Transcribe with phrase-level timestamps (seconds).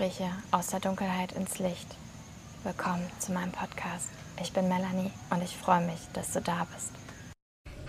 [0.00, 1.86] Gespräche aus der Dunkelheit ins Licht.
[2.64, 4.08] Willkommen zu meinem Podcast.
[4.40, 6.92] Ich bin Melanie und ich freue mich, dass du da bist.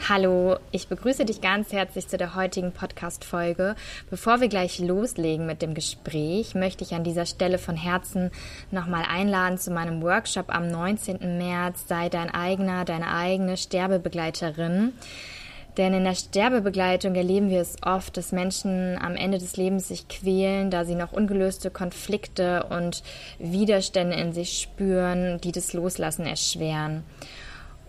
[0.10, 3.78] Hallo, ich begrüße dich ganz herzlich zu der heutigen Podcast-Folge.
[4.10, 8.30] Bevor wir gleich loslegen mit dem Gespräch, möchte ich an dieser Stelle von Herzen
[8.72, 11.38] nochmal einladen zu meinem Workshop am 19.
[11.38, 11.88] März.
[11.88, 14.92] Sei dein eigener, deine eigene Sterbebegleiterin.
[15.78, 20.08] Denn in der Sterbebegleitung erleben wir es oft, dass Menschen am Ende des Lebens sich
[20.08, 23.04] quälen, da sie noch ungelöste Konflikte und
[23.40, 27.04] Widerstände in sich spüren, die das Loslassen erschweren.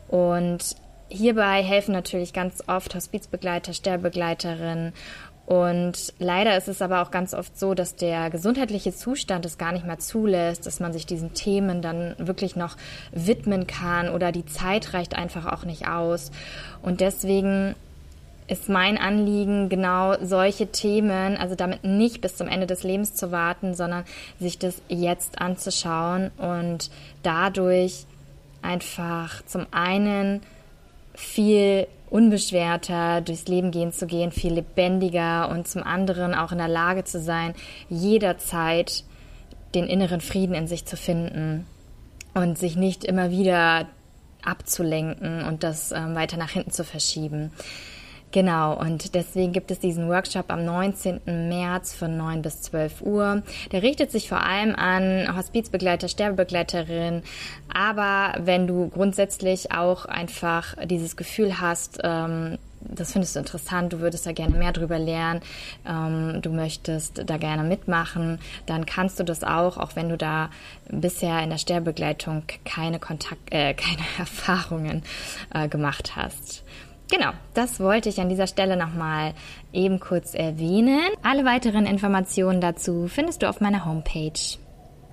[0.07, 0.77] Und
[1.09, 4.93] hierbei helfen natürlich ganz oft Hospizbegleiter, Sterbebegleiterinnen
[5.52, 9.73] und leider ist es aber auch ganz oft so, dass der gesundheitliche Zustand es gar
[9.73, 12.78] nicht mehr zulässt, dass man sich diesen Themen dann wirklich noch
[13.11, 16.31] widmen kann oder die Zeit reicht einfach auch nicht aus.
[16.81, 17.75] Und deswegen
[18.48, 23.31] ist mein Anliegen, genau solche Themen, also damit nicht bis zum Ende des Lebens zu
[23.31, 24.05] warten, sondern
[24.41, 26.91] sich das jetzt anzuschauen und
[27.22, 28.06] dadurch
[28.62, 30.41] einfach zum einen
[31.14, 36.69] viel unbeschwerter durchs Leben gehen zu gehen, viel lebendiger und zum anderen auch in der
[36.69, 37.55] Lage zu sein,
[37.89, 39.05] jederzeit
[39.75, 41.67] den inneren Frieden in sich zu finden
[42.35, 43.87] und sich nicht immer wieder
[44.45, 47.53] abzulenken und das ähm, weiter nach hinten zu verschieben.
[48.33, 51.20] Genau, und deswegen gibt es diesen Workshop am 19.
[51.27, 53.42] März von 9 bis 12 Uhr.
[53.72, 57.22] Der richtet sich vor allem an Hospizbegleiter, Sterbebegleiterinnen,
[57.72, 64.00] aber wenn du grundsätzlich auch einfach dieses Gefühl hast, ähm, das findest du interessant, du
[64.00, 65.41] würdest da gerne mehr drüber lernen,
[65.86, 70.50] ähm, du möchtest da gerne mitmachen, dann kannst du das auch, auch wenn du da
[70.88, 75.03] bisher in der Sterbebegleitung keine Kontakt, äh, keine Erfahrungen
[75.53, 76.64] äh, gemacht hast.
[77.13, 79.34] Genau, das wollte ich an dieser Stelle nochmal
[79.71, 81.11] eben kurz erwähnen.
[81.23, 84.56] Alle weiteren Informationen dazu findest du auf meiner Homepage.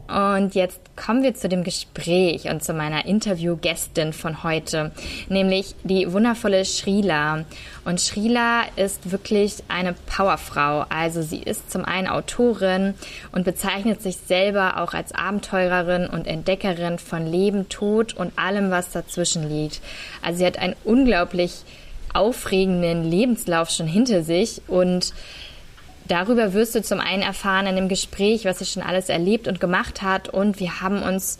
[0.08, 4.92] Und jetzt kommen wir zu dem Gespräch und zu meiner Interviewgästin von heute,
[5.28, 7.44] nämlich die wundervolle Shrila.
[7.84, 10.86] Und Shrila ist wirklich eine Powerfrau.
[10.90, 12.96] Also sie ist zum einen Autorin
[13.34, 18.92] und bezeichnet sich selber auch als Abenteurerin und Entdeckerin von Leben, Tod und allem, was
[18.92, 19.82] dazwischen liegt.
[20.24, 21.66] Also sie hat ein unglaublich
[22.14, 25.14] aufregenden Lebenslauf schon hinter sich und
[26.09, 29.59] Darüber wirst du zum einen erfahren in dem Gespräch, was sie schon alles erlebt und
[29.59, 30.28] gemacht hat.
[30.28, 31.38] Und wir haben uns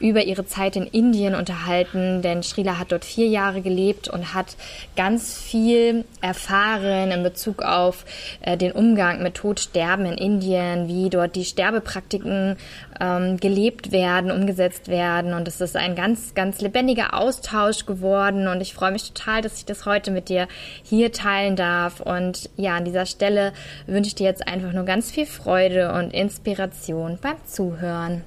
[0.00, 4.56] über ihre Zeit in Indien unterhalten, denn Srila hat dort vier Jahre gelebt und hat
[4.96, 8.04] ganz viel erfahren in Bezug auf
[8.40, 12.56] äh, den Umgang mit Todsterben in Indien, wie dort die Sterbepraktiken
[13.00, 15.34] ähm, gelebt werden, umgesetzt werden.
[15.34, 18.48] Und es ist ein ganz, ganz lebendiger Austausch geworden.
[18.48, 20.48] Und ich freue mich total, dass ich das heute mit dir
[20.82, 22.00] hier teilen darf.
[22.00, 23.52] Und ja, an dieser Stelle
[23.86, 28.22] wünsche ich dir jetzt einfach nur ganz viel Freude und Inspiration beim Zuhören.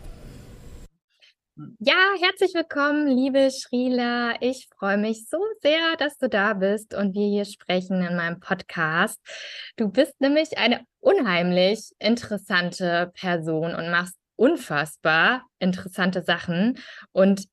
[1.56, 4.34] Ja, herzlich willkommen, liebe Shrila.
[4.42, 8.40] Ich freue mich so sehr, dass du da bist und wir hier sprechen in meinem
[8.40, 9.20] Podcast.
[9.76, 16.80] Du bist nämlich eine unheimlich interessante Person und machst unfassbar interessante Sachen.
[17.12, 17.46] Und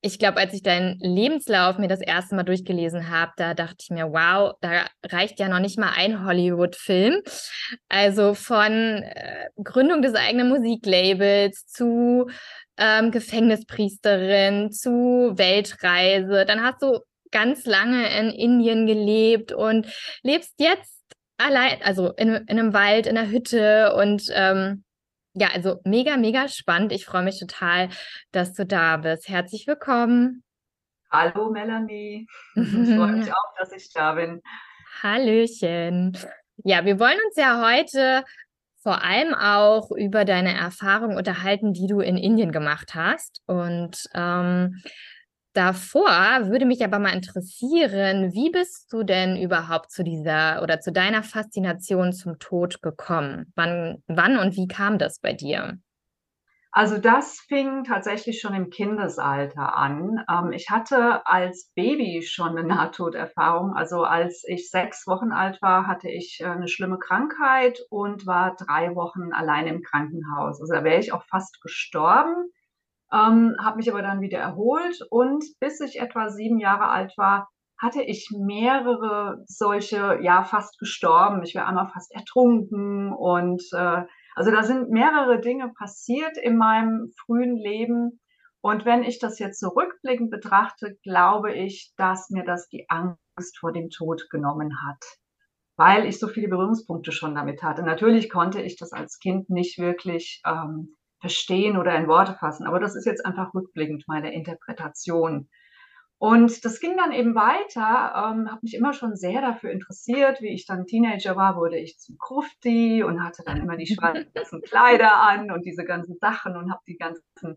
[0.00, 3.90] ich glaube, als ich deinen Lebenslauf mir das erste Mal durchgelesen habe, da dachte ich
[3.90, 7.20] mir, wow, da reicht ja noch nicht mal ein Hollywood-Film.
[7.88, 12.30] Also von äh, Gründung des eigenen Musiklabels zu
[12.76, 16.44] ähm, Gefängnispriesterin zu Weltreise.
[16.46, 17.00] Dann hast du
[17.30, 19.86] ganz lange in Indien gelebt und
[20.22, 21.00] lebst jetzt
[21.38, 24.84] allein, also in, in einem Wald, in einer Hütte und ähm,
[25.34, 26.92] ja, also mega, mega spannend.
[26.92, 27.88] Ich freue mich total,
[28.32, 29.28] dass du da bist.
[29.28, 30.42] Herzlich willkommen.
[31.10, 32.26] Hallo Melanie.
[32.54, 34.42] Ich freue mich auch, dass ich da bin.
[35.02, 36.16] Hallöchen.
[36.64, 38.24] Ja, wir wollen uns ja heute
[38.82, 43.42] vor allem auch über deine Erfahrung unterhalten, die du in Indien gemacht hast.
[43.46, 44.80] Und ähm,
[45.52, 46.08] davor
[46.48, 51.22] würde mich aber mal interessieren, wie bist du denn überhaupt zu dieser oder zu deiner
[51.22, 53.52] Faszination zum Tod gekommen?
[53.56, 55.78] Wann, wann und wie kam das bei dir?
[56.72, 60.24] Also das fing tatsächlich schon im Kindesalter an.
[60.30, 63.74] Ähm, ich hatte als Baby schon eine Nahtoderfahrung.
[63.74, 68.54] Also als ich sechs Wochen alt war, hatte ich äh, eine schlimme Krankheit und war
[68.54, 70.60] drei Wochen allein im Krankenhaus.
[70.60, 72.36] Also da wäre ich auch fast gestorben,
[73.12, 77.48] ähm, habe mich aber dann wieder erholt und bis ich etwa sieben Jahre alt war,
[77.78, 81.42] hatte ich mehrere solche, ja, fast gestorben.
[81.42, 84.02] Ich wäre einmal fast ertrunken und äh,
[84.34, 88.20] also da sind mehrere Dinge passiert in meinem frühen Leben.
[88.62, 93.72] Und wenn ich das jetzt zurückblickend betrachte, glaube ich, dass mir das die Angst vor
[93.72, 95.02] dem Tod genommen hat.
[95.76, 97.82] weil ich so viele Berührungspunkte schon damit hatte.
[97.82, 102.80] Natürlich konnte ich das als Kind nicht wirklich ähm, verstehen oder in Worte fassen, aber
[102.80, 105.48] das ist jetzt einfach rückblickend meine Interpretation.
[106.20, 110.42] Und das ging dann eben weiter, ähm, habe mich immer schon sehr dafür interessiert.
[110.42, 114.60] Wie ich dann Teenager war, wurde ich zum Grufti und hatte dann immer die schwarzen
[114.62, 117.56] Kleider an und diese ganzen Sachen und habe die ganzen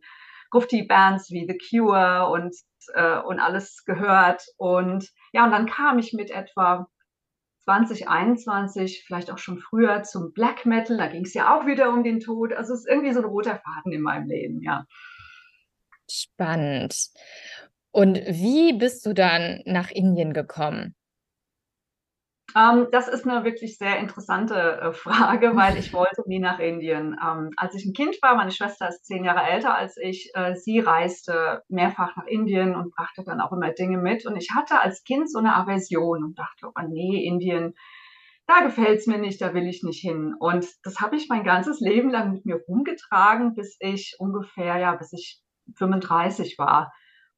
[0.50, 2.56] Grufti-Bands wie The Cure und,
[2.94, 4.46] äh, und alles gehört.
[4.56, 6.88] Und ja, und dann kam ich mit etwa
[7.66, 10.96] 2021, vielleicht auch schon früher, zum Black Metal.
[10.96, 12.54] Da ging es ja auch wieder um den Tod.
[12.54, 14.86] Also es ist irgendwie so ein roter Faden in meinem Leben, ja.
[16.10, 17.10] Spannend.
[17.94, 20.96] Und wie bist du dann nach Indien gekommen?
[22.56, 27.16] Ähm, das ist eine wirklich sehr interessante äh, Frage, weil ich wollte nie nach Indien.
[27.24, 30.56] Ähm, als ich ein Kind war, meine Schwester ist zehn Jahre älter als ich, äh,
[30.56, 34.26] sie reiste mehrfach nach Indien und brachte dann auch immer Dinge mit.
[34.26, 37.76] Und ich hatte als Kind so eine Aversion und dachte, oh nee, Indien,
[38.48, 40.34] da gefällt es mir nicht, da will ich nicht hin.
[40.40, 44.96] Und das habe ich mein ganzes Leben lang mit mir rumgetragen, bis ich ungefähr, ja,
[44.96, 45.42] bis ich
[45.78, 46.92] 35 war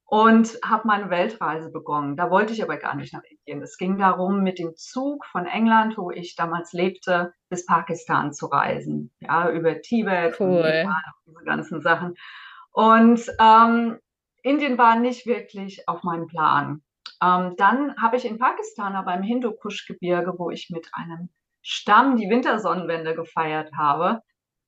[0.08, 2.16] und habe meine Weltreise begonnen.
[2.16, 3.62] Da wollte ich aber gar nicht nach Indien.
[3.62, 8.46] Es ging darum, mit dem Zug von England, wo ich damals lebte, bis Pakistan zu
[8.46, 9.12] reisen.
[9.18, 10.86] Ja, über Tibet cool.
[10.86, 10.94] und
[11.26, 12.14] diese ganzen Sachen.
[12.70, 13.98] Und ähm,
[14.42, 16.82] Indien war nicht wirklich auf meinem Plan.
[17.20, 21.30] Ähm, dann habe ich in Pakistan, aber im Hindukusch-Gebirge, wo ich mit einem
[21.62, 24.20] Stamm die Wintersonnenwende gefeiert habe,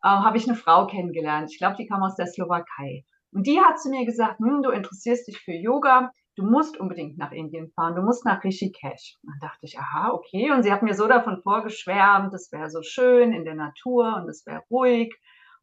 [0.02, 1.50] äh, habe ich eine Frau kennengelernt.
[1.52, 3.05] Ich glaube, die kam aus der Slowakei.
[3.32, 7.19] Und die hat zu mir gesagt, hm, du interessierst dich für Yoga, du musst unbedingt
[7.19, 9.16] nach Indien fahren, du musst nach Rishikesh.
[9.22, 10.52] Und dann dachte ich, aha, okay.
[10.52, 14.28] Und sie hat mir so davon vorgeschwärmt, das wäre so schön in der Natur und
[14.28, 15.14] es wäre ruhig.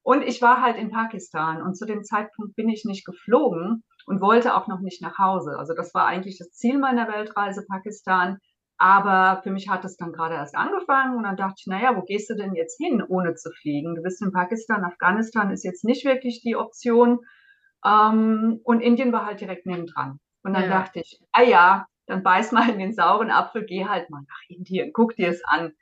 [0.03, 4.21] Und ich war halt in Pakistan und zu dem Zeitpunkt bin ich nicht geflogen und
[4.21, 5.57] wollte auch noch nicht nach Hause.
[5.57, 8.37] Also das war eigentlich das Ziel meiner Weltreise Pakistan.
[8.77, 12.01] Aber für mich hat es dann gerade erst angefangen und dann dachte ich, naja, wo
[12.01, 13.95] gehst du denn jetzt hin, ohne zu fliegen?
[13.95, 17.21] Du bist in Pakistan, Afghanistan ist jetzt nicht wirklich die Option.
[17.85, 20.19] Ähm, und Indien war halt direkt nebendran.
[20.43, 20.69] Und dann ja.
[20.69, 24.41] dachte ich, ah ja, dann beiß mal in den sauren Apfel, geh halt mal nach
[24.49, 25.73] Indien, guck dir es an.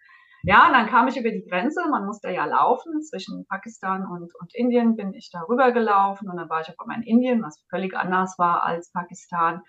[0.46, 4.34] Ja, und dann kam ich über die Grenze, man musste ja laufen, zwischen Pakistan und,
[4.36, 7.64] und Indien bin ich da rübergelaufen und dann war ich auf einmal in Indien, was
[7.70, 9.62] völlig anders war als Pakistan.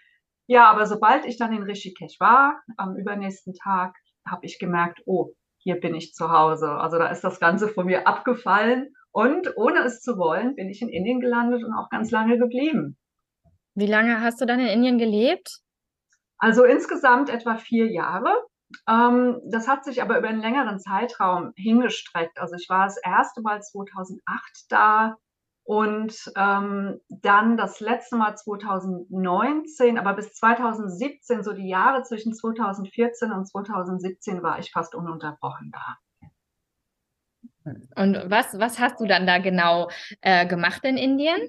[0.48, 3.96] Ja, aber sobald ich dann in Rishikesh war, am übernächsten Tag,
[4.28, 5.30] habe ich gemerkt, oh,
[5.64, 6.69] hier bin ich zu Hause.
[6.69, 10.82] Also da ist das Ganze von mir abgefallen und ohne es zu wollen, bin ich
[10.82, 12.96] in Indien gelandet und auch ganz lange geblieben.
[13.75, 15.61] Wie lange hast du dann in Indien gelebt?
[16.38, 18.31] Also insgesamt etwa vier Jahre.
[18.88, 22.38] Ähm, das hat sich aber über einen längeren Zeitraum hingestreckt.
[22.38, 24.20] Also ich war das erste Mal 2008
[24.69, 25.16] da
[25.64, 33.32] und ähm, dann das letzte Mal 2019, aber bis 2017, so die Jahre zwischen 2014
[33.32, 35.99] und 2017, war ich fast ununterbrochen da.
[37.96, 39.88] Und was, was hast du dann da genau
[40.20, 41.49] äh, gemacht in Indien?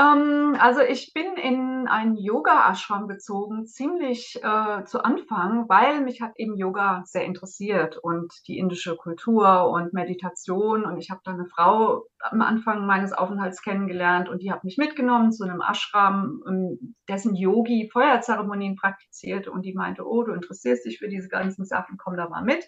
[0.00, 6.32] Ähm, also ich bin in einen Yoga-Ashram gezogen, ziemlich äh, zu Anfang, weil mich hat
[6.36, 10.86] eben Yoga sehr interessiert und die indische Kultur und Meditation.
[10.86, 14.78] Und ich habe da eine Frau am Anfang meines Aufenthalts kennengelernt und die hat mich
[14.78, 20.86] mitgenommen zu einem Ashram, ähm, dessen Yogi Feuerzeremonien praktiziert und die meinte, oh, du interessierst
[20.86, 22.64] dich für diese ganzen Sachen, komm da mal mit.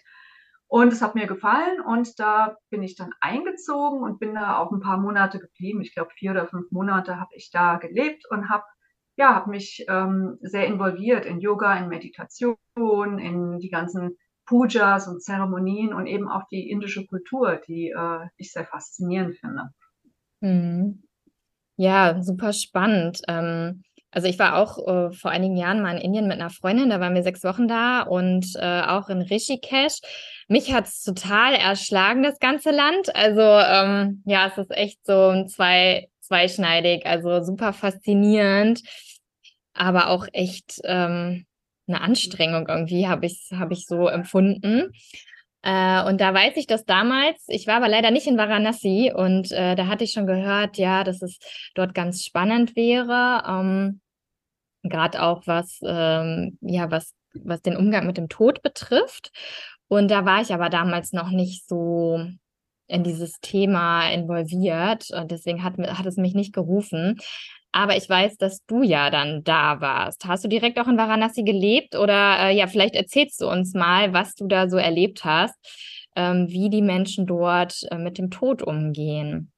[0.67, 4.71] Und es hat mir gefallen und da bin ich dann eingezogen und bin da auch
[4.71, 5.81] ein paar Monate geblieben.
[5.81, 8.63] Ich glaube, vier oder fünf Monate habe ich da gelebt und habe
[9.15, 12.57] ja, habe mich ähm, sehr involviert in Yoga, in Meditation,
[13.19, 18.51] in die ganzen Pujas und Zeremonien und eben auch die indische Kultur, die äh, ich
[18.51, 19.69] sehr faszinierend finde.
[20.41, 21.03] Mhm.
[21.77, 23.21] Ja, super spannend.
[23.27, 26.89] Ähm, also ich war auch äh, vor einigen Jahren mal in Indien mit einer Freundin,
[26.89, 29.99] da waren wir sechs Wochen da und äh, auch in Rishikesh.
[30.47, 33.15] Mich hat es total erschlagen, das ganze Land.
[33.15, 38.81] Also ähm, ja, es ist echt so zwei, zweischneidig, also super faszinierend,
[39.73, 41.45] aber auch echt ähm,
[41.87, 44.91] eine Anstrengung irgendwie, habe ich, hab ich so empfunden.
[45.63, 49.51] Äh, und da weiß ich, dass damals, ich war aber leider nicht in Varanasi und
[49.51, 51.39] äh, da hatte ich schon gehört, ja, dass es
[51.73, 53.43] dort ganz spannend wäre.
[53.47, 54.01] Ähm,
[54.83, 59.31] Gerade auch was, ähm, ja, was, was den Umgang mit dem Tod betrifft.
[59.87, 62.19] Und da war ich aber damals noch nicht so
[62.87, 65.09] in dieses Thema involviert.
[65.11, 67.17] Und deswegen hat, hat es mich nicht gerufen.
[67.73, 70.25] Aber ich weiß, dass du ja dann da warst.
[70.25, 71.95] Hast du direkt auch in Varanasi gelebt?
[71.95, 75.55] Oder äh, ja, vielleicht erzählst du uns mal, was du da so erlebt hast,
[76.15, 79.51] ähm, wie die Menschen dort äh, mit dem Tod umgehen.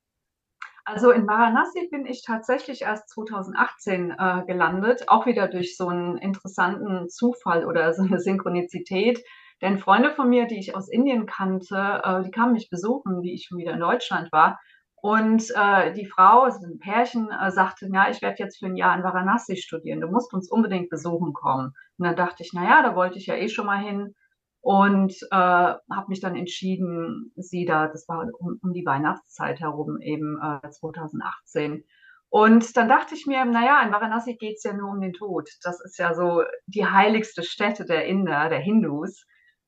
[0.86, 6.18] Also in Varanasi bin ich tatsächlich erst 2018 äh, gelandet, auch wieder durch so einen
[6.18, 9.22] interessanten Zufall oder so eine Synchronizität.
[9.62, 13.34] Denn Freunde von mir, die ich aus Indien kannte, äh, die kamen mich besuchen, wie
[13.34, 14.60] ich schon wieder in Deutschland war.
[15.06, 18.76] Und äh, die Frau, also ein Pärchen, äh, sagte, ja, ich werde jetzt für ein
[18.76, 20.02] Jahr in Varanasi studieren.
[20.02, 21.76] Du musst uns unbedingt besuchen kommen.
[22.00, 24.16] Und dann dachte ich, na ja, da wollte ich ja eh schon mal hin
[24.62, 30.02] und äh, habe mich dann entschieden, sie da, das war um, um die Weihnachtszeit herum,
[30.02, 31.84] eben äh, 2018.
[32.30, 35.48] Und dann dachte ich mir, naja, in Varanasi geht es ja nur um den Tod.
[35.62, 39.28] Das ist ja so die heiligste Stätte der Inder, der Hindus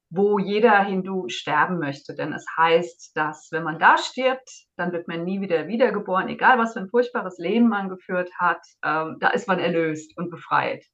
[0.09, 2.15] wo jeder Hindu sterben möchte.
[2.15, 6.57] Denn es heißt, dass wenn man da stirbt, dann wird man nie wieder wiedergeboren, egal
[6.57, 10.85] was für ein furchtbares Leben man geführt hat, ähm, da ist man erlöst und befreit.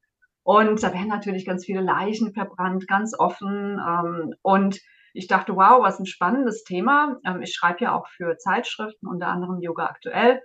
[0.44, 3.80] Und da werden natürlich ganz viele Leichen verbrannt, ganz offen.
[3.80, 4.80] Ähm, und
[5.14, 7.18] ich dachte, wow, was ein spannendes Thema.
[7.26, 10.42] Ähm, ich schreibe ja auch für Zeitschriften, unter anderem Yoga aktuell.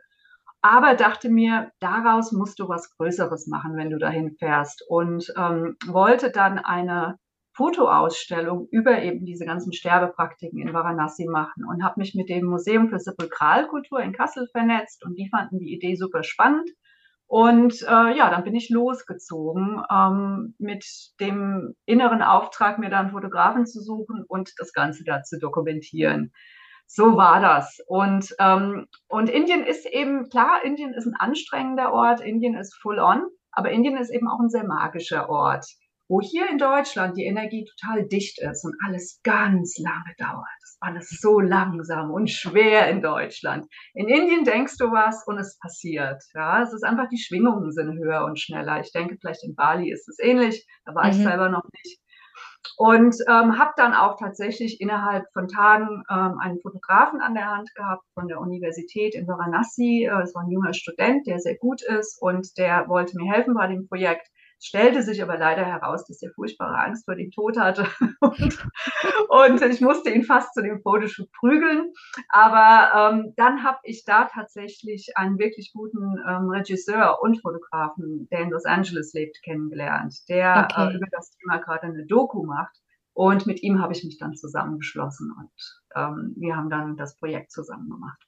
[0.60, 4.84] Aber dachte mir, daraus musst du was Größeres machen, wenn du dahin fährst.
[4.88, 7.16] Und ähm, wollte dann eine
[7.58, 12.88] Fotoausstellung über eben diese ganzen Sterbepraktiken in Varanasi machen und habe mich mit dem Museum
[12.88, 16.70] für Sepulkralkultur in Kassel vernetzt und die fanden die Idee super spannend.
[17.26, 20.86] Und äh, ja, dann bin ich losgezogen ähm, mit
[21.18, 26.32] dem inneren Auftrag, mir dann Fotografen zu suchen und das Ganze da zu dokumentieren.
[26.86, 27.80] So war das.
[27.88, 33.00] Und, ähm, und Indien ist eben, klar, Indien ist ein anstrengender Ort, Indien ist full
[33.00, 35.66] on, aber Indien ist eben auch ein sehr magischer Ort
[36.08, 40.46] wo hier in Deutschland die Energie total dicht ist und alles ganz lange dauert.
[40.60, 43.66] Das ist alles so langsam und schwer in Deutschland.
[43.94, 46.22] In Indien denkst du was und es passiert.
[46.34, 48.80] Ja, es ist einfach, die Schwingungen sind höher und schneller.
[48.80, 50.66] Ich denke, vielleicht in Bali ist es ähnlich.
[50.84, 51.10] Da war mhm.
[51.10, 52.00] ich selber noch nicht.
[52.76, 57.74] Und ähm, habe dann auch tatsächlich innerhalb von Tagen ähm, einen Fotografen an der Hand
[57.74, 60.04] gehabt von der Universität in Varanasi.
[60.04, 63.54] Äh, es war ein junger Student, der sehr gut ist und der wollte mir helfen
[63.54, 64.28] bei dem Projekt
[64.60, 67.86] stellte sich aber leider heraus, dass er furchtbare Angst vor dem Tod hatte.
[68.20, 68.58] und,
[69.28, 71.92] und, ich musste ihn fast zu dem Fotoshoot prügeln.
[72.28, 78.40] Aber ähm, dann habe ich da tatsächlich einen wirklich guten ähm, Regisseur und Fotografen, der
[78.40, 80.92] in Los Angeles lebt, kennengelernt, der okay.
[80.92, 82.76] äh, über das Thema gerade eine Doku macht.
[83.14, 85.50] Und mit ihm habe ich mich dann zusammengeschlossen und
[85.96, 88.27] ähm, wir haben dann das Projekt zusammen gemacht.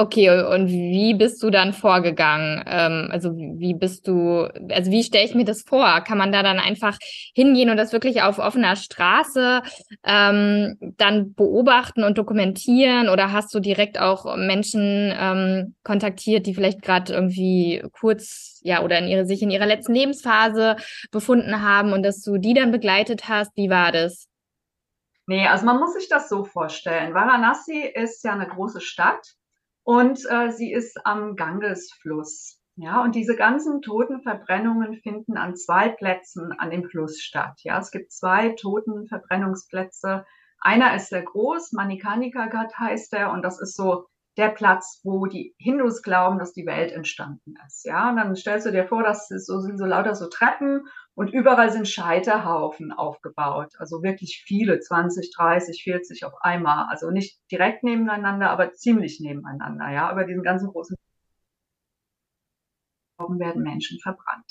[0.00, 2.62] Okay, und wie bist du dann vorgegangen?
[2.68, 6.02] Ähm, also wie bist du, also wie stelle ich mir das vor?
[6.02, 6.96] Kann man da dann einfach
[7.34, 9.60] hingehen und das wirklich auf offener Straße
[10.04, 13.08] ähm, dann beobachten und dokumentieren?
[13.08, 19.00] Oder hast du direkt auch Menschen ähm, kontaktiert, die vielleicht gerade irgendwie kurz, ja, oder
[19.00, 20.76] in ihre, sich in ihrer letzten Lebensphase
[21.10, 23.50] befunden haben und dass du die dann begleitet hast?
[23.56, 24.28] Wie war das?
[25.26, 27.14] Nee, also man muss sich das so vorstellen.
[27.14, 29.37] Varanasi ist ja eine große Stadt
[29.88, 32.60] und äh, sie ist am Gangesfluss.
[32.76, 37.58] Ja, und diese ganzen Totenverbrennungen finden an zwei Plätzen an dem Fluss statt.
[37.62, 40.26] Ja, es gibt zwei Totenverbrennungsplätze.
[40.60, 44.04] Einer ist sehr groß, Manikanika Ghat heißt er, und das ist so
[44.38, 47.84] der Platz, wo die Hindus glauben, dass die Welt entstanden ist.
[47.84, 51.32] Ja, und dann stellst du dir vor, dass so sind so lauter so Treppen und
[51.32, 53.72] überall sind Scheiterhaufen aufgebaut.
[53.78, 56.86] Also wirklich viele, 20, 30, 40 auf einmal.
[56.88, 59.90] Also nicht direkt nebeneinander, aber ziemlich nebeneinander.
[59.90, 60.96] Ja, über diesen ganzen großen
[63.18, 64.46] werden Menschen verbrannt.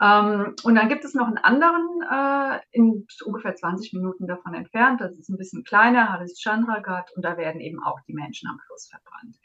[0.00, 5.00] Ähm, und dann gibt es noch einen anderen, äh, in ungefähr 20 Minuten davon entfernt,
[5.00, 8.58] das ist ein bisschen kleiner, Haris Chandragat, und da werden eben auch die Menschen am
[8.66, 9.36] Fluss verbrannt.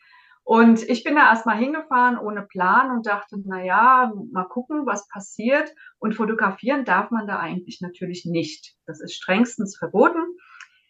[0.44, 5.08] Und ich bin da erstmal hingefahren ohne Plan und dachte, na ja, mal gucken, was
[5.08, 5.72] passiert.
[6.00, 8.74] Und fotografieren darf man da eigentlich natürlich nicht.
[8.88, 10.24] Das ist strengstens verboten.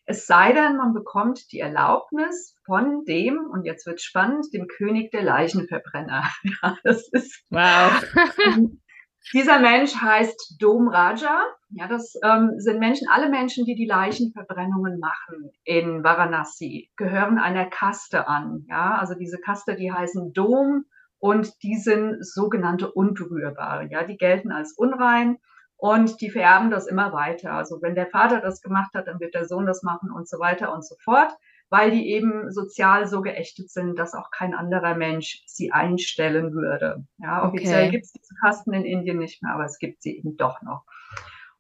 [0.06, 5.12] Es sei denn, man bekommt die Erlaubnis von dem, und jetzt wird spannend, dem König
[5.12, 6.24] der Leichenverbrenner.
[6.64, 8.02] Ja, das ist wow.
[9.34, 11.44] Dieser Mensch heißt Dom Raja.
[11.70, 17.66] Ja, das ähm, sind Menschen, alle Menschen, die die Leichenverbrennungen machen in Varanasi, gehören einer
[17.66, 18.66] Kaste an.
[18.68, 20.86] Ja, also diese Kaste, die heißen Dom
[21.20, 23.88] und die sind sogenannte Unberührbare.
[23.92, 25.38] Ja, die gelten als unrein
[25.78, 27.54] und die vererben das immer weiter.
[27.54, 30.40] Also wenn der Vater das gemacht hat, dann wird der Sohn das machen und so
[30.40, 31.32] weiter und so fort
[31.70, 37.06] weil die eben sozial so geächtet sind, dass auch kein anderer Mensch sie einstellen würde.
[37.18, 37.92] Ja, offiziell okay.
[37.92, 40.84] gibt es diese Kasten in Indien nicht mehr, aber es gibt sie eben doch noch.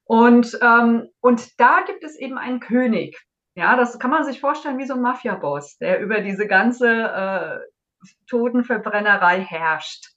[0.03, 3.19] Und, ähm, und da gibt es eben einen König.
[3.53, 7.59] Ja, das kann man sich vorstellen wie so ein Mafia-Boss, der über diese ganze äh,
[8.27, 10.07] Totenverbrennerei herrscht.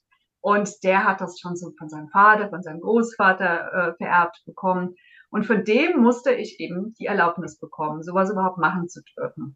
[0.41, 4.95] Und der hat das schon so von seinem Vater, von seinem Großvater äh, vererbt bekommen.
[5.29, 9.55] Und von dem musste ich eben die Erlaubnis bekommen, sowas überhaupt machen zu dürfen.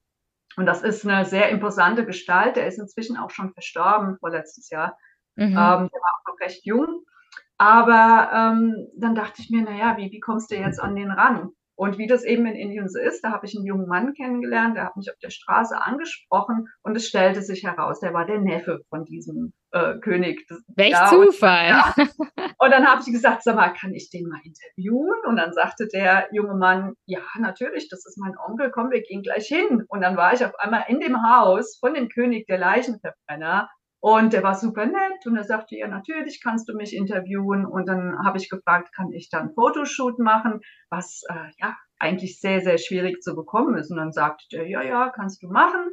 [0.57, 2.55] Und das ist eine sehr imposante Gestalt.
[2.55, 4.97] Der ist inzwischen auch schon verstorben, vorletztes Jahr.
[5.35, 5.49] Mhm.
[5.49, 7.05] Ähm, der war auch noch recht jung.
[7.59, 11.51] Aber ähm, dann dachte ich mir, naja, wie, wie kommst du jetzt an den ran?
[11.77, 14.75] Und wie das eben in Indien so ist, da habe ich einen jungen Mann kennengelernt,
[14.75, 18.39] der hat mich auf der Straße angesprochen und es stellte sich heraus, der war der
[18.39, 20.43] Neffe von diesem äh, König.
[20.75, 21.83] Welch ja, Zufall.
[21.97, 22.45] Und, ja.
[22.57, 25.19] und dann habe ich gesagt, sag mal, kann ich den mal interviewen?
[25.27, 29.21] Und dann sagte der junge Mann, ja, natürlich, das ist mein Onkel, komm, wir gehen
[29.21, 29.83] gleich hin.
[29.87, 33.69] Und dann war ich auf einmal in dem Haus von dem König der Leichenverbrenner
[33.99, 37.65] und der war super nett und er sagte, ja, natürlich kannst du mich interviewen.
[37.65, 42.61] Und dann habe ich gefragt, kann ich dann Fotoshoot machen, was äh, ja eigentlich sehr,
[42.61, 43.89] sehr schwierig zu bekommen ist.
[43.89, 45.89] Und dann sagte der, ja, ja, kannst du machen.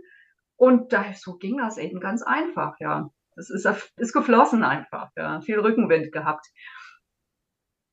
[0.56, 3.08] Und da, so ging das eben ganz einfach, ja.
[3.37, 5.40] Das ist, ist geflossen einfach, ja.
[5.40, 6.46] Viel Rückenwind gehabt.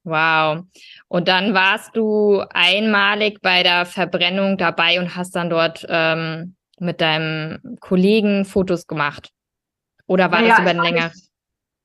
[0.04, 0.66] Wow.
[1.08, 7.00] Und dann warst du einmalig bei der Verbrennung dabei und hast dann dort ähm, mit
[7.00, 9.32] deinem Kollegen Fotos gemacht.
[10.12, 11.12] Oder war naja, das über länger?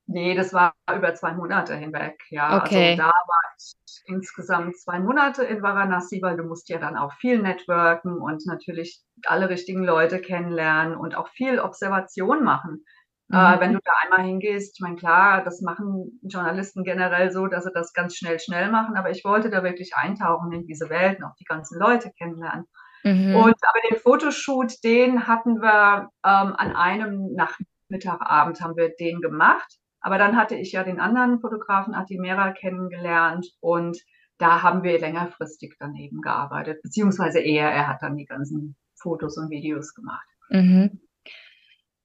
[0.09, 2.49] Nee, das war über zwei Monate hinweg, ja.
[2.49, 2.91] Also okay.
[2.91, 7.13] Also da war ich insgesamt zwei Monate in Varanasi, weil du musst ja dann auch
[7.15, 12.85] viel networken und natürlich alle richtigen Leute kennenlernen und auch viel Observation machen.
[13.33, 13.55] Äh, mhm.
[13.55, 17.63] Äh, wenn du da einmal hingehst, ich meine, klar, das machen Journalisten generell so, dass
[17.63, 21.19] sie das ganz schnell, schnell machen, aber ich wollte da wirklich eintauchen in diese Welt
[21.19, 22.67] und auch die ganzen Leute kennenlernen.
[23.05, 23.37] Mhm.
[23.37, 29.21] Und aber den Fotoshoot, den hatten wir ähm, an einem Nachmittag Mittagabend haben wir den
[29.21, 29.79] gemacht.
[30.01, 33.99] Aber dann hatte ich ja den anderen Fotografen Atimera kennengelernt und
[34.39, 39.51] da haben wir längerfristig daneben gearbeitet, beziehungsweise er, er hat dann die ganzen Fotos und
[39.51, 40.27] Videos gemacht.
[40.51, 41.01] Mhm.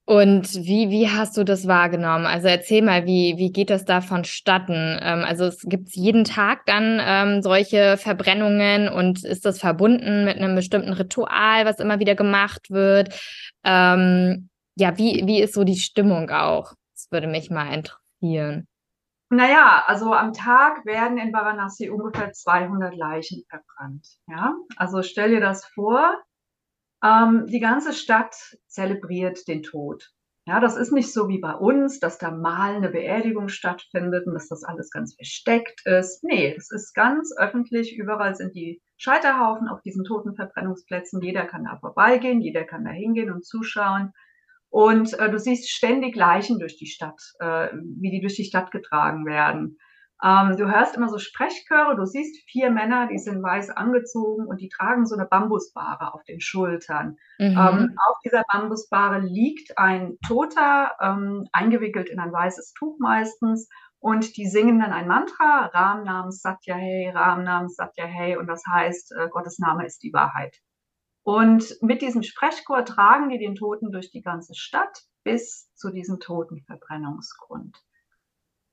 [0.05, 2.25] Und wie, wie hast du das wahrgenommen?
[2.25, 4.99] Also erzähl mal, wie, wie geht das da vonstatten?
[5.01, 10.37] Ähm, also es gibt jeden Tag dann ähm, solche Verbrennungen und ist das verbunden mit
[10.37, 13.13] einem bestimmten Ritual, was immer wieder gemacht wird?
[13.63, 16.73] Ähm, ja, wie, wie ist so die Stimmung auch?
[16.95, 18.67] Das würde mich mal interessieren.
[19.29, 24.05] Naja, also am Tag werden in Varanasi ungefähr 200 Leichen verbrannt.
[24.27, 26.21] Ja, also stell dir das vor,
[27.03, 28.35] ähm, die ganze Stadt
[28.67, 30.11] zelebriert den Tod.
[30.47, 34.33] Ja, das ist nicht so wie bei uns, dass da mal eine Beerdigung stattfindet und
[34.33, 36.23] dass das alles ganz versteckt ist.
[36.23, 37.95] Nee, es ist ganz öffentlich.
[37.95, 41.21] Überall sind die Scheiterhaufen auf diesen toten Verbrennungsplätzen.
[41.21, 44.13] Jeder kann da vorbeigehen, jeder kann da hingehen und zuschauen.
[44.71, 48.71] Und äh, du siehst ständig Leichen durch die Stadt, äh, wie die durch die Stadt
[48.71, 49.77] getragen werden.
[50.23, 54.61] Ähm, du hörst immer so Sprechchöre, du siehst vier Männer, die sind weiß angezogen und
[54.61, 57.17] die tragen so eine Bambusbahre auf den Schultern.
[57.37, 57.57] Mhm.
[57.57, 63.67] Ähm, auf dieser Bambusbahre liegt ein Toter, ähm, eingewickelt in ein weißes Tuch meistens.
[63.99, 68.37] Und die singen dann ein Mantra, Ram Nam Satya Hey, Ram Nam Satya Hey.
[68.37, 70.55] Und das heißt, äh, Gottes Name ist die Wahrheit.
[71.31, 76.19] Und mit diesem Sprechchor tragen die den Toten durch die ganze Stadt bis zu diesem
[76.19, 77.77] Totenverbrennungsgrund.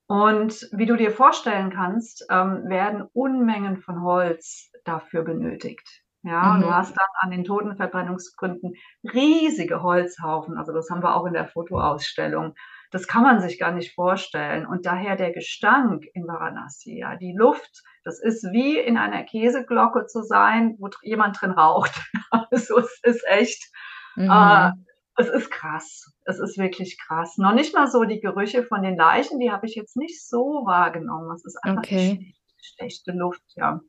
[0.09, 6.03] Und wie du dir vorstellen kannst, ähm, werden Unmengen von Holz dafür benötigt.
[6.23, 6.63] Ja, mhm.
[6.63, 10.59] du hast dann an den Totenverbrennungsgründen riesige Holzhaufen.
[10.59, 12.57] Also das haben wir auch in der Fotoausstellung.
[12.91, 14.67] Das kann man sich gar nicht vorstellen.
[14.67, 20.07] Und daher der Gestank in Varanasi, ja, die Luft, das ist wie in einer Käseglocke
[20.07, 21.93] zu sein, wo jemand drin raucht.
[22.31, 23.71] also es ist echt,
[24.17, 24.31] mhm.
[24.31, 24.71] äh,
[25.17, 26.13] es ist krass.
[26.25, 27.37] Es ist wirklich krass.
[27.37, 30.63] Noch nicht mal so die Gerüche von den Leichen, die habe ich jetzt nicht so
[30.65, 31.31] wahrgenommen.
[31.35, 32.35] Es ist einfach okay.
[32.61, 33.81] schlechte, Luft, ja.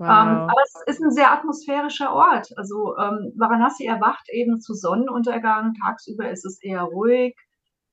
[0.00, 0.06] Wow.
[0.06, 2.48] Ähm, aber es ist ein sehr atmosphärischer Ort.
[2.56, 5.74] Also ähm, Varanasi erwacht eben zu Sonnenuntergang.
[5.74, 7.36] Tagsüber ist es eher ruhig.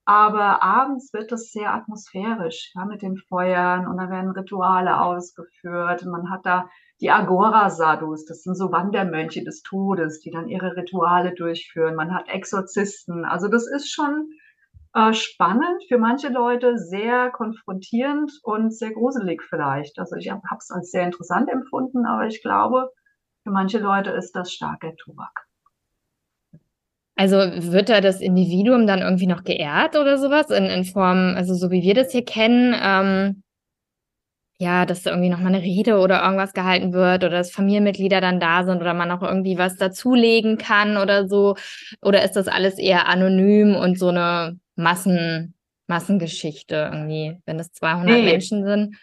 [0.08, 6.04] Aber abends wird es sehr atmosphärisch, ja, mit den Feuern und da werden Rituale ausgeführt.
[6.04, 6.70] Und man hat da
[7.02, 11.96] die Agora-Sadhus, das sind so Wandermönche des Todes, die dann ihre Rituale durchführen.
[11.96, 13.26] Man hat Exorzisten.
[13.26, 14.30] Also das ist schon
[14.94, 20.00] äh, spannend, für manche Leute sehr konfrontierend und sehr gruselig vielleicht.
[20.00, 22.94] Also ich habe es als sehr interessant empfunden, aber ich glaube,
[23.44, 25.47] für manche Leute ist das starker Tobak.
[27.18, 31.56] Also wird da das Individuum dann irgendwie noch geehrt oder sowas in, in Form, also
[31.56, 33.44] so wie wir das hier kennen, ähm,
[34.60, 38.40] ja, dass da irgendwie nochmal eine Rede oder irgendwas gehalten wird oder dass Familienmitglieder dann
[38.40, 41.56] da sind oder man auch irgendwie was dazulegen kann oder so?
[42.02, 45.56] Oder ist das alles eher anonym und so eine Massen,
[45.88, 48.24] Massengeschichte irgendwie, wenn es 200 nee.
[48.24, 48.96] Menschen sind?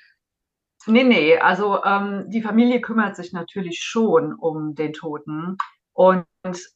[0.87, 5.57] Nee, nee, also ähm, die Familie kümmert sich natürlich schon um den Toten
[5.94, 6.26] und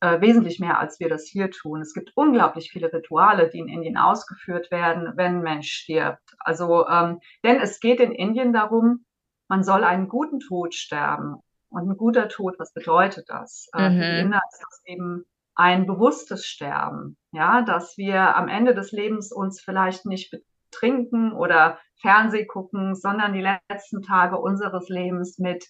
[0.01, 1.83] äh, wesentlich mehr, als wir das hier tun.
[1.83, 6.37] Es gibt unglaublich viele Rituale, die in Indien ausgeführt werden, wenn ein Mensch stirbt.
[6.39, 9.05] Also, ähm, denn es geht in Indien darum,
[9.49, 11.37] man soll einen guten Tod sterben.
[11.71, 13.69] Und ein guter Tod, was bedeutet das?
[13.75, 13.95] Äh, mhm.
[13.99, 17.19] Für die Inder ist das eben ein bewusstes Sterben.
[17.33, 20.35] Ja, dass wir am Ende des Lebens uns vielleicht nicht
[20.71, 25.67] betrinken oder Fernseh gucken, sondern die letzten Tage unseres Lebens mit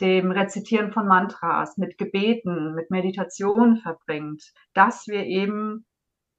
[0.00, 4.42] dem Rezitieren von Mantras, mit Gebeten, mit Meditation verbringt,
[4.74, 5.84] dass wir eben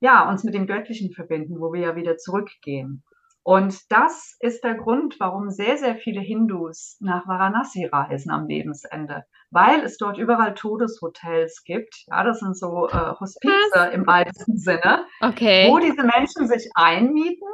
[0.01, 3.03] ja, uns mit dem Göttlichen verbinden, wo wir ja wieder zurückgehen.
[3.43, 9.23] Und das ist der Grund, warum sehr, sehr viele Hindus nach Varanasi reisen am Lebensende,
[9.49, 12.03] weil es dort überall Todeshotels gibt.
[12.07, 15.67] Ja, das sind so äh, Hospize im weitesten Sinne, okay.
[15.71, 17.47] wo diese Menschen sich einmieten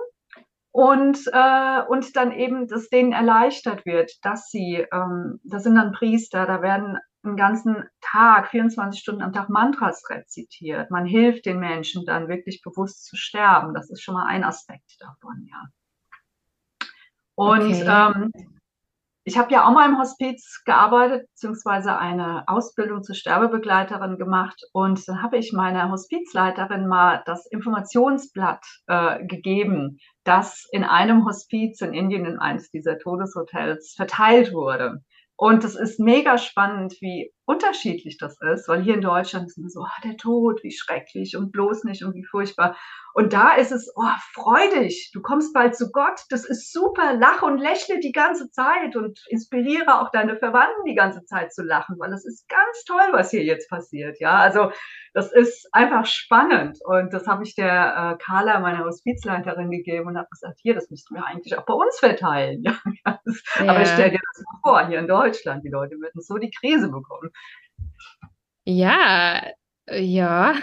[0.78, 5.92] und, äh, und dann eben, dass denen erleichtert wird, dass sie, ähm, das sind dann
[5.92, 10.92] Priester, da werden einen ganzen Tag, 24 Stunden am Tag Mantras rezitiert.
[10.92, 13.74] Man hilft den Menschen dann wirklich bewusst zu sterben.
[13.74, 15.64] Das ist schon mal ein Aspekt davon, ja.
[17.34, 18.32] Und okay.
[18.36, 18.57] ähm,
[19.28, 24.62] ich habe ja auch mal im Hospiz gearbeitet, beziehungsweise eine Ausbildung zur Sterbebegleiterin gemacht.
[24.72, 31.82] Und dann habe ich meiner Hospizleiterin mal das Informationsblatt äh, gegeben, das in einem Hospiz
[31.82, 35.02] in Indien in eines dieser Todeshotels verteilt wurde.
[35.36, 39.70] Und es ist mega spannend, wie unterschiedlich das ist, weil hier in Deutschland ist immer
[39.70, 42.78] so, ah, der Tod, wie schrecklich und bloß nicht und wie furchtbar.
[43.18, 44.04] Und da ist es, oh,
[44.34, 48.52] freu dich, du kommst bald zu Gott, das ist super, lach und lächle die ganze
[48.52, 52.84] Zeit und inspiriere auch deine Verwandten die ganze Zeit zu lachen, weil es ist ganz
[52.86, 54.20] toll, was hier jetzt passiert.
[54.20, 54.72] Ja, also
[55.16, 60.18] das ist einfach spannend und das habe ich der äh, Carla, meiner Hospizleiterin, gegeben und
[60.20, 62.62] habe gesagt, hier, das müssten wir eigentlich auch bei uns verteilen.
[62.62, 63.20] Ja, ja.
[63.68, 66.92] Aber stell dir das mal vor, hier in Deutschland, die Leute würden so die Krise
[66.92, 67.32] bekommen.
[68.64, 69.42] Ja,
[69.90, 70.54] ja.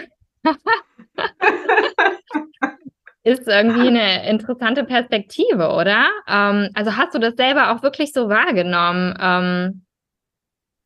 [3.25, 6.07] Ist irgendwie eine interessante Perspektive, oder?
[6.27, 9.85] Ähm, also hast du das selber auch wirklich so wahrgenommen, ähm,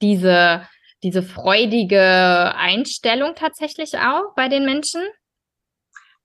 [0.02, 0.66] diese,
[1.04, 5.02] diese freudige Einstellung tatsächlich auch bei den Menschen?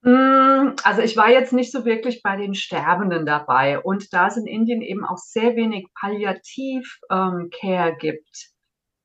[0.04, 4.36] Hm, also ich war jetzt nicht so wirklich bei den Sterbenden dabei und da es
[4.36, 8.50] in Indien eben auch sehr wenig Palliativ-Care ähm, gibt,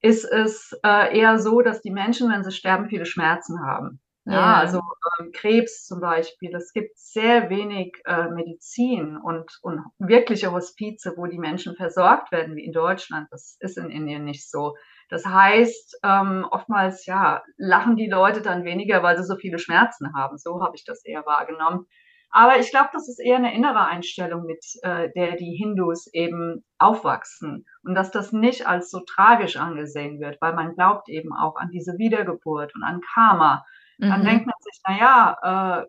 [0.01, 3.99] ist es äh, eher so, dass die Menschen, wenn sie sterben, viele Schmerzen haben.
[4.31, 4.81] Ja, also
[5.19, 6.53] ähm, Krebs zum Beispiel.
[6.55, 12.55] Es gibt sehr wenig äh, Medizin und, und wirkliche Hospize, wo die Menschen versorgt werden,
[12.55, 13.27] wie in Deutschland.
[13.31, 14.75] Das ist in Indien nicht so.
[15.09, 20.13] Das heißt, ähm, oftmals ja, lachen die Leute dann weniger, weil sie so viele Schmerzen
[20.15, 20.37] haben.
[20.37, 21.87] So habe ich das eher wahrgenommen.
[22.31, 26.63] Aber ich glaube, das ist eher eine innere Einstellung, mit äh, der die Hindus eben
[26.77, 27.65] aufwachsen.
[27.83, 31.71] Und dass das nicht als so tragisch angesehen wird, weil man glaubt eben auch an
[31.71, 33.65] diese Wiedergeburt und an Karma.
[33.99, 34.25] Dann mhm.
[34.25, 35.87] denkt man sich, na ja, äh,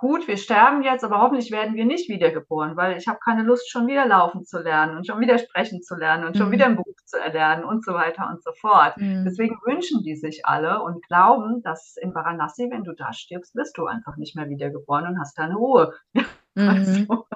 [0.00, 3.70] gut, wir sterben jetzt, aber hoffentlich werden wir nicht wiedergeboren, weil ich habe keine Lust,
[3.70, 6.38] schon wieder laufen zu lernen und schon wieder sprechen zu lernen und mhm.
[6.38, 8.96] schon wieder ein Buch zu erlernen und so weiter und so fort.
[8.96, 9.24] Mhm.
[9.26, 13.76] Deswegen wünschen die sich alle und glauben, dass in Varanasi, wenn du da stirbst, bist
[13.76, 15.94] du einfach nicht mehr wiedergeboren und hast deine Ruhe.
[16.56, 16.68] Mhm.
[16.68, 17.26] Also,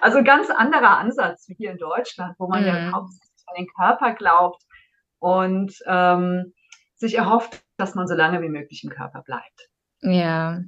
[0.00, 2.94] also, ganz anderer Ansatz wie hier in Deutschland, wo man ja mhm.
[2.94, 4.62] hauptsächlich an den Körper glaubt
[5.18, 6.54] und ähm,
[6.94, 9.68] sich erhofft, dass man so lange wie möglich im Körper bleibt.
[10.02, 10.60] Ja.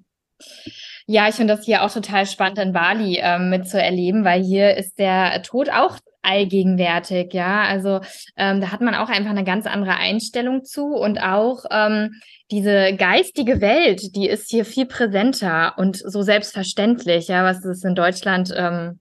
[1.06, 4.98] Ja, ich finde das hier auch total spannend in Bali ähm, mitzuerleben, weil hier ist
[4.98, 7.62] der Tod auch allgegenwärtig, ja.
[7.62, 8.00] Also
[8.36, 12.94] ähm, da hat man auch einfach eine ganz andere Einstellung zu und auch ähm, diese
[12.96, 18.52] geistige Welt, die ist hier viel präsenter und so selbstverständlich, ja, was ist in Deutschland,
[18.56, 18.98] ähm,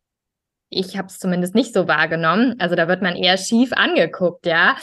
[0.69, 2.55] ich habe es zumindest nicht so wahrgenommen.
[2.59, 4.75] Also da wird man eher schief angeguckt, ja.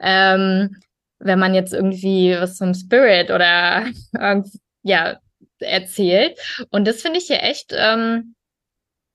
[0.00, 0.76] Ähm,
[1.18, 3.86] wenn man jetzt irgendwie was vom Spirit oder
[4.82, 5.18] ja,
[5.60, 6.38] erzählt.
[6.70, 8.34] Und das finde ich hier echt ähm,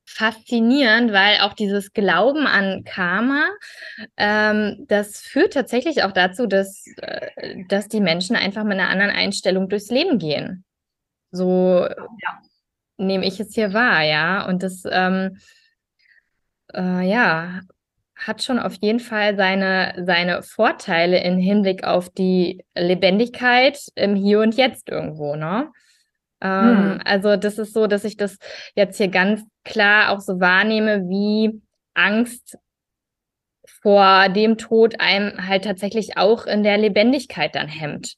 [0.05, 3.47] faszinierend, weil auch dieses Glauben an Karma,
[4.17, 9.11] ähm, das führt tatsächlich auch dazu, dass, äh, dass die Menschen einfach mit einer anderen
[9.11, 10.65] Einstellung durchs Leben gehen.
[11.31, 12.41] So ja.
[12.97, 14.45] nehme ich es hier wahr, ja.
[14.47, 15.37] Und das, ähm,
[16.73, 17.61] äh, ja,
[18.27, 24.39] hat schon auf jeden Fall seine, seine Vorteile im Hinblick auf die Lebendigkeit im Hier
[24.39, 25.71] und Jetzt irgendwo, ne?
[26.41, 27.01] Ähm, hm.
[27.05, 28.37] Also das ist so, dass ich das
[28.75, 31.61] jetzt hier ganz klar auch so wahrnehme, wie
[31.93, 32.57] Angst
[33.81, 38.15] vor dem Tod einem halt tatsächlich auch in der Lebendigkeit dann hemmt.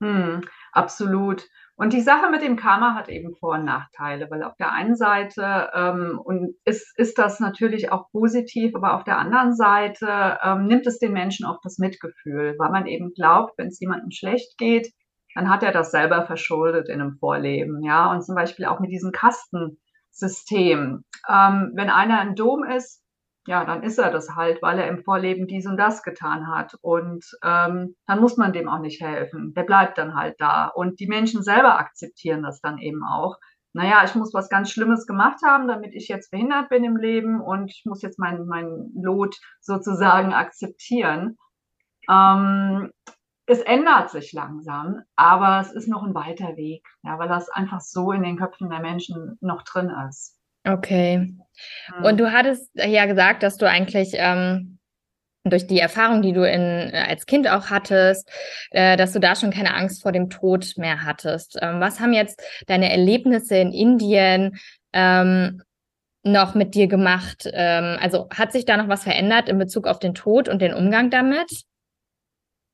[0.00, 1.44] Hm, absolut.
[1.80, 4.96] Und die Sache mit dem Karma hat eben Vor- und Nachteile, weil auf der einen
[4.96, 10.66] Seite ähm, und ist, ist das natürlich auch positiv, aber auf der anderen Seite ähm,
[10.66, 14.58] nimmt es den Menschen auch das Mitgefühl, weil man eben glaubt, wenn es jemandem schlecht
[14.58, 14.92] geht,
[15.36, 17.80] dann hat er das selber verschuldet in einem Vorleben.
[17.84, 21.04] Ja, und zum Beispiel auch mit diesem Kastensystem.
[21.28, 23.04] Ähm, wenn einer ein Dom ist,
[23.48, 26.74] ja, dann ist er das halt, weil er im Vorleben dies und das getan hat.
[26.82, 29.54] Und ähm, dann muss man dem auch nicht helfen.
[29.54, 30.66] Der bleibt dann halt da.
[30.66, 33.38] Und die Menschen selber akzeptieren das dann eben auch.
[33.72, 37.40] Naja, ich muss was ganz Schlimmes gemacht haben, damit ich jetzt behindert bin im Leben
[37.40, 41.38] und ich muss jetzt mein, mein Lot sozusagen akzeptieren.
[42.10, 42.90] Ähm,
[43.46, 47.80] es ändert sich langsam, aber es ist noch ein weiter Weg, ja, weil das einfach
[47.80, 50.37] so in den Köpfen der Menschen noch drin ist.
[50.68, 51.16] Okay.
[51.16, 52.04] Hm.
[52.04, 54.78] Und du hattest ja gesagt, dass du eigentlich ähm,
[55.44, 58.30] durch die Erfahrung, die du in, als Kind auch hattest,
[58.70, 61.58] äh, dass du da schon keine Angst vor dem Tod mehr hattest.
[61.60, 64.58] Ähm, was haben jetzt deine Erlebnisse in Indien
[64.92, 65.62] ähm,
[66.22, 67.48] noch mit dir gemacht?
[67.52, 70.74] Ähm, also hat sich da noch was verändert in Bezug auf den Tod und den
[70.74, 71.62] Umgang damit?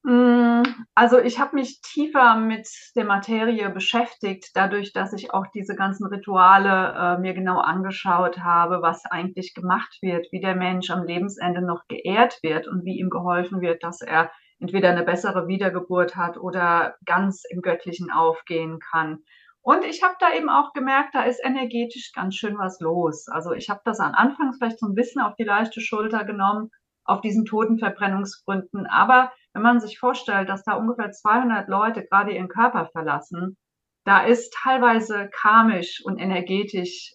[0.07, 0.63] Hm,
[0.95, 6.07] also ich habe mich tiefer mit der Materie beschäftigt, dadurch, dass ich auch diese ganzen
[6.07, 11.63] Rituale äh, mir genau angeschaut habe, was eigentlich gemacht wird, wie der Mensch am Lebensende
[11.63, 16.37] noch geehrt wird und wie ihm geholfen wird, dass er entweder eine bessere Wiedergeburt hat
[16.37, 19.21] oder ganz im Göttlichen aufgehen kann.
[19.63, 23.29] Und ich habe da eben auch gemerkt, da ist energetisch ganz schön was los.
[23.29, 26.71] Also ich habe das am Anfang vielleicht so ein bisschen auf die leichte Schulter genommen,
[27.05, 32.49] auf diesen Totenverbrennungsgründen, aber wenn man sich vorstellt, dass da ungefähr 200 Leute gerade ihren
[32.49, 33.57] Körper verlassen,
[34.05, 37.15] da ist teilweise karmisch und energetisch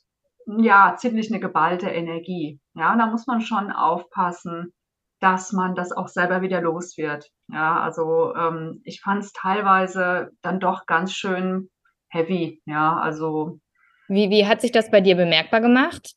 [0.58, 2.60] ja ziemlich eine geballte Energie.
[2.74, 4.74] Ja, und da muss man schon aufpassen,
[5.20, 7.30] dass man das auch selber wieder los wird.
[7.48, 11.70] Ja, also ähm, ich fand es teilweise dann doch ganz schön
[12.10, 12.62] heavy.
[12.66, 13.60] Ja, also
[14.08, 16.16] wie, wie hat sich das bei dir bemerkbar gemacht?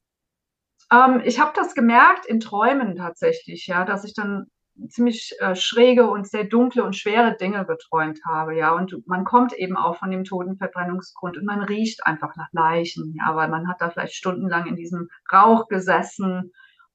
[0.92, 4.46] Ähm, ich habe das gemerkt in Träumen tatsächlich, ja, dass ich dann
[4.88, 8.72] ziemlich äh, schräge und sehr dunkle und schwere Dinge geträumt habe, ja.
[8.72, 13.34] Und man kommt eben auch von dem Totenverbrennungsgrund und man riecht einfach nach Leichen, ja,
[13.36, 16.52] weil man hat da vielleicht stundenlang in diesem Rauch gesessen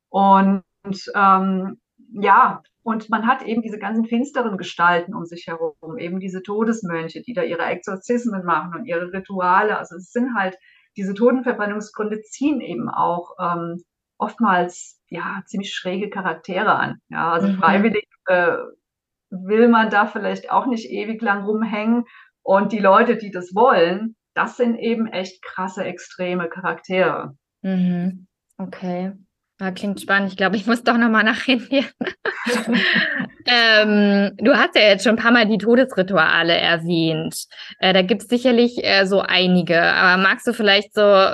[0.10, 0.64] und
[1.16, 1.80] ähm,
[2.14, 7.22] ja, und man hat eben diese ganzen finsteren Gestalten um sich herum, eben diese Todesmönche,
[7.22, 9.78] die da ihre Exorzismen machen und ihre Rituale.
[9.78, 10.58] Also es sind halt
[10.98, 13.84] diese Totenverbrennungsgründe ziehen eben auch ähm,
[14.18, 17.00] oftmals ja ziemlich schräge Charaktere an.
[17.10, 17.58] Ja, also mhm.
[17.60, 18.58] freiwillig äh,
[19.30, 22.06] will man da vielleicht auch nicht ewig lang rumhängen.
[22.42, 27.36] Und die Leute, die das wollen, das sind eben echt krasse, extreme Charaktere.
[27.62, 28.28] Mhm.
[28.58, 29.14] Okay.
[29.60, 30.30] Ja, klingt spannend.
[30.32, 31.88] Ich glaube, ich muss doch nochmal nach Indien.
[33.48, 37.46] ähm, du hast ja jetzt schon ein paar Mal die Todesrituale erwähnt.
[37.80, 39.82] Äh, da gibt es sicherlich äh, so einige.
[39.82, 41.34] Aber magst du vielleicht so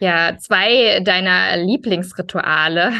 [0.00, 2.92] ja, zwei deiner Lieblingsrituale.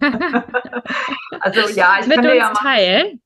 [1.40, 3.20] also ja, ich Mit kann dir ja mal, teilen.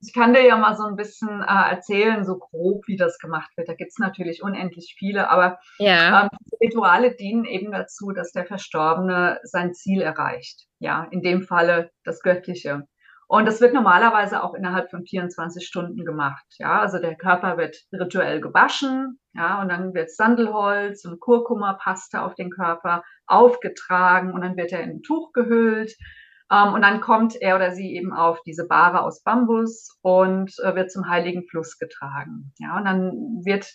[0.00, 3.50] Ich kann dir ja mal so ein bisschen äh, erzählen, so grob, wie das gemacht
[3.56, 3.68] wird.
[3.68, 6.22] Da gibt es natürlich unendlich viele, aber ja.
[6.22, 6.28] ähm,
[6.62, 10.66] Rituale dienen eben dazu, dass der Verstorbene sein Ziel erreicht.
[10.78, 12.86] Ja, in dem Falle das Göttliche.
[13.28, 16.44] Und das wird normalerweise auch innerhalb von 24 Stunden gemacht.
[16.58, 22.34] Ja, also der Körper wird rituell gewaschen, ja, und dann wird Sandelholz und Kurkuma-Paste auf
[22.34, 25.96] den Körper aufgetragen und dann wird er in ein Tuch gehüllt.
[26.50, 30.74] Ähm, und dann kommt er oder sie eben auf diese Bahre aus Bambus und äh,
[30.74, 32.52] wird zum heiligen Fluss getragen.
[32.58, 33.12] Ja, und dann
[33.44, 33.68] wird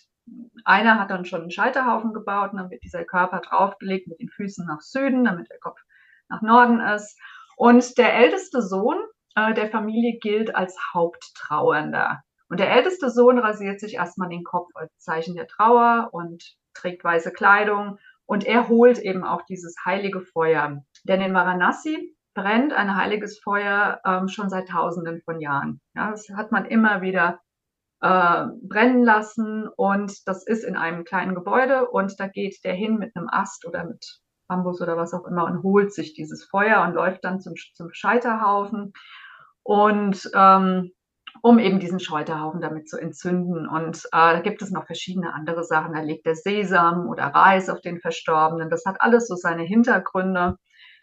[0.64, 4.28] einer hat dann schon einen Scheiterhaufen gebaut und dann wird dieser Körper draufgelegt mit den
[4.28, 5.80] Füßen nach Süden, damit der Kopf
[6.28, 7.18] nach Norden ist.
[7.56, 8.98] Und der älteste Sohn
[9.34, 12.22] äh, der Familie gilt als Haupttrauernder.
[12.48, 17.02] Und der älteste Sohn rasiert sich erstmal den Kopf als Zeichen der Trauer und trägt
[17.02, 17.98] weiße Kleidung.
[18.26, 20.82] Und er holt eben auch dieses heilige Feuer.
[21.04, 25.80] Denn in Varanasi brennt ein heiliges Feuer ähm, schon seit Tausenden von Jahren.
[25.94, 27.40] Ja, das hat man immer wieder
[28.00, 32.98] äh, brennen lassen und das ist in einem kleinen Gebäude und da geht der hin
[32.98, 36.82] mit einem Ast oder mit Bambus oder was auch immer und holt sich dieses Feuer
[36.82, 38.92] und läuft dann zum, zum Scheiterhaufen
[39.62, 40.90] und ähm,
[41.40, 43.66] um eben diesen Scheiterhaufen damit zu entzünden.
[43.66, 45.94] Und äh, da gibt es noch verschiedene andere Sachen.
[45.94, 48.68] Da legt der Sesam oder Reis auf den Verstorbenen.
[48.68, 50.58] Das hat alles so seine Hintergründe.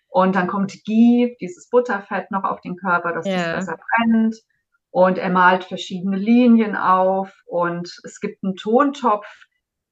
[0.09, 3.37] Und dann kommt Ghee, dieses Butterfett, noch auf den Körper, dass yeah.
[3.37, 4.35] das besser brennt.
[4.91, 7.31] Und er malt verschiedene Linien auf.
[7.45, 9.27] Und es gibt einen Tontopf,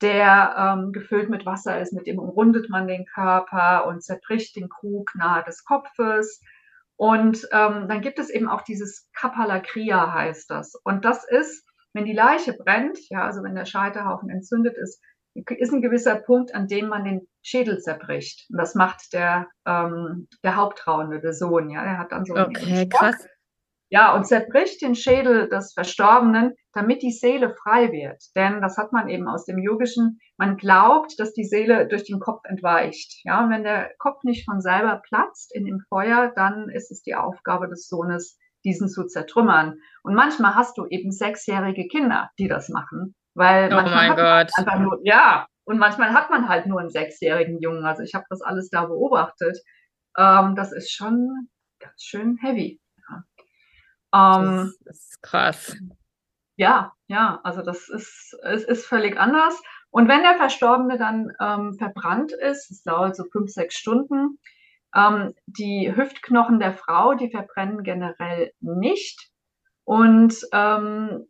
[0.02, 1.94] der ähm, gefüllt mit Wasser ist.
[1.94, 6.42] Mit dem umrundet man den Körper und zerbricht den Krug nahe des Kopfes.
[6.96, 10.74] Und ähm, dann gibt es eben auch dieses Kapalakria heißt das.
[10.84, 15.00] Und das ist, wenn die Leiche brennt, ja, also wenn der Scheiterhaufen entzündet ist,
[15.58, 18.46] ist ein gewisser Punkt, an dem man den Schädel zerbricht.
[18.50, 22.88] Und das macht der, ähm, der Haupttrauende, der Sohn, ja, der hat dann so Okay,
[22.90, 23.28] krass.
[23.90, 28.22] Ja, und zerbricht den Schädel des Verstorbenen, damit die Seele frei wird.
[28.36, 30.20] Denn das hat man eben aus dem Yogischen.
[30.36, 33.22] Man glaubt, dass die Seele durch den Kopf entweicht.
[33.24, 37.02] Ja, und wenn der Kopf nicht von selber platzt in dem Feuer, dann ist es
[37.02, 39.80] die Aufgabe des Sohnes, diesen zu zertrümmern.
[40.04, 43.16] Und manchmal hast du eben sechsjährige Kinder, die das machen.
[43.38, 44.52] Weil oh mein Gott.
[44.80, 47.86] Nur, ja, und manchmal hat man halt nur einen sechsjährigen Jungen.
[47.86, 49.60] Also ich habe das alles da beobachtet.
[50.18, 51.48] Ähm, das ist schon
[51.80, 52.82] ganz schön heavy.
[54.16, 55.78] Ähm, das ist krass.
[56.56, 59.62] Ja, ja, also das ist, es ist völlig anders.
[59.92, 64.40] Und wenn der Verstorbene dann ähm, verbrannt ist, es dauert so fünf, sechs Stunden,
[64.96, 69.30] ähm, die Hüftknochen der Frau, die verbrennen generell nicht.
[69.84, 71.28] Und ähm,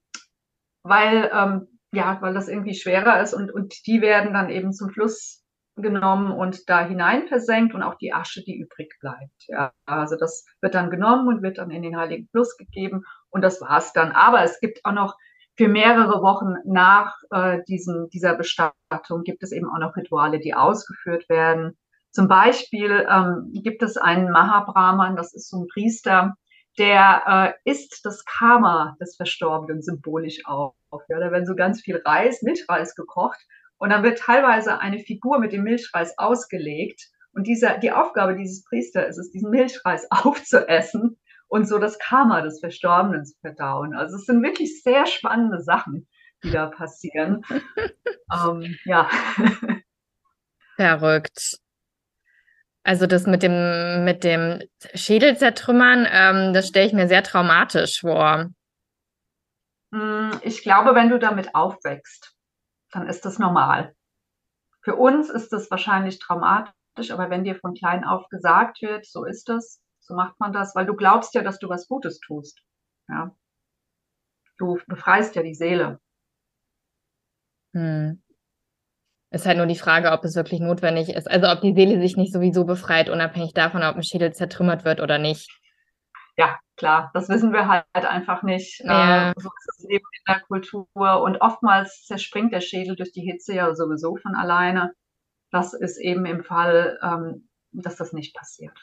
[0.83, 4.89] weil, ähm, ja, weil das irgendwie schwerer ist und, und die werden dann eben zum
[4.89, 5.43] Fluss
[5.75, 9.47] genommen und da hinein versenkt und auch die Asche, die übrig bleibt.
[9.47, 13.41] Ja, also das wird dann genommen und wird dann in den Heiligen Fluss gegeben und
[13.41, 14.11] das war's dann.
[14.11, 15.15] Aber es gibt auch noch
[15.55, 20.53] für mehrere Wochen nach äh, diesem, dieser Bestattung gibt es eben auch noch Rituale, die
[20.53, 21.77] ausgeführt werden.
[22.11, 26.35] Zum Beispiel ähm, gibt es einen Mahabrahman, das ist so ein Priester,
[26.77, 30.75] der äh, isst das Karma des Verstorbenen symbolisch auf.
[31.09, 33.39] Ja, da werden so ganz viel Reis, Milchreis gekocht
[33.77, 37.09] und dann wird teilweise eine Figur mit dem Milchreis ausgelegt.
[37.31, 42.41] Und dieser, die Aufgabe dieses Priesters ist es, diesen Milchreis aufzuessen und so das Karma
[42.41, 43.93] des Verstorbenen zu verdauen.
[43.93, 46.07] Also es sind wirklich sehr spannende Sachen,
[46.43, 47.43] die da passieren.
[48.33, 49.09] ähm, ja.
[50.75, 51.57] Verrückt.
[52.87, 54.61] Also das mit dem, mit dem
[54.93, 58.49] Schädel zertrümmern, ähm, das stelle ich mir sehr traumatisch vor.
[59.93, 62.33] Hm, ich glaube, wenn du damit aufwächst,
[62.93, 63.93] dann ist das normal.
[64.79, 69.25] Für uns ist das wahrscheinlich traumatisch, aber wenn dir von klein auf gesagt wird, so
[69.25, 72.61] ist es, so macht man das, weil du glaubst ja, dass du was Gutes tust.
[73.09, 73.35] Ja.
[74.57, 75.99] Du befreist ja die Seele.
[77.73, 78.23] Hm.
[79.41, 81.29] Ist halt nur die Frage, ob es wirklich notwendig ist.
[81.29, 84.99] Also ob die Seele sich nicht sowieso befreit, unabhängig davon, ob ein Schädel zertrümmert wird
[84.99, 85.49] oder nicht
[86.37, 88.79] ja, klar, das wissen wir halt einfach nicht.
[88.81, 89.31] Ja.
[89.31, 90.87] Äh, so ist das Leben in der Kultur.
[90.95, 94.93] Und oftmals zerspringt der Schädel durch die Hitze ja sowieso von alleine.
[95.51, 98.77] Das ist eben im Fall, ähm, dass das nicht passiert.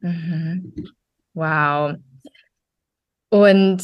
[0.00, 0.74] Mhm.
[1.32, 1.96] Wow.
[3.30, 3.82] Und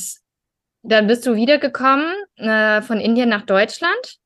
[0.83, 4.19] dann bist du wiedergekommen äh, von Indien nach Deutschland?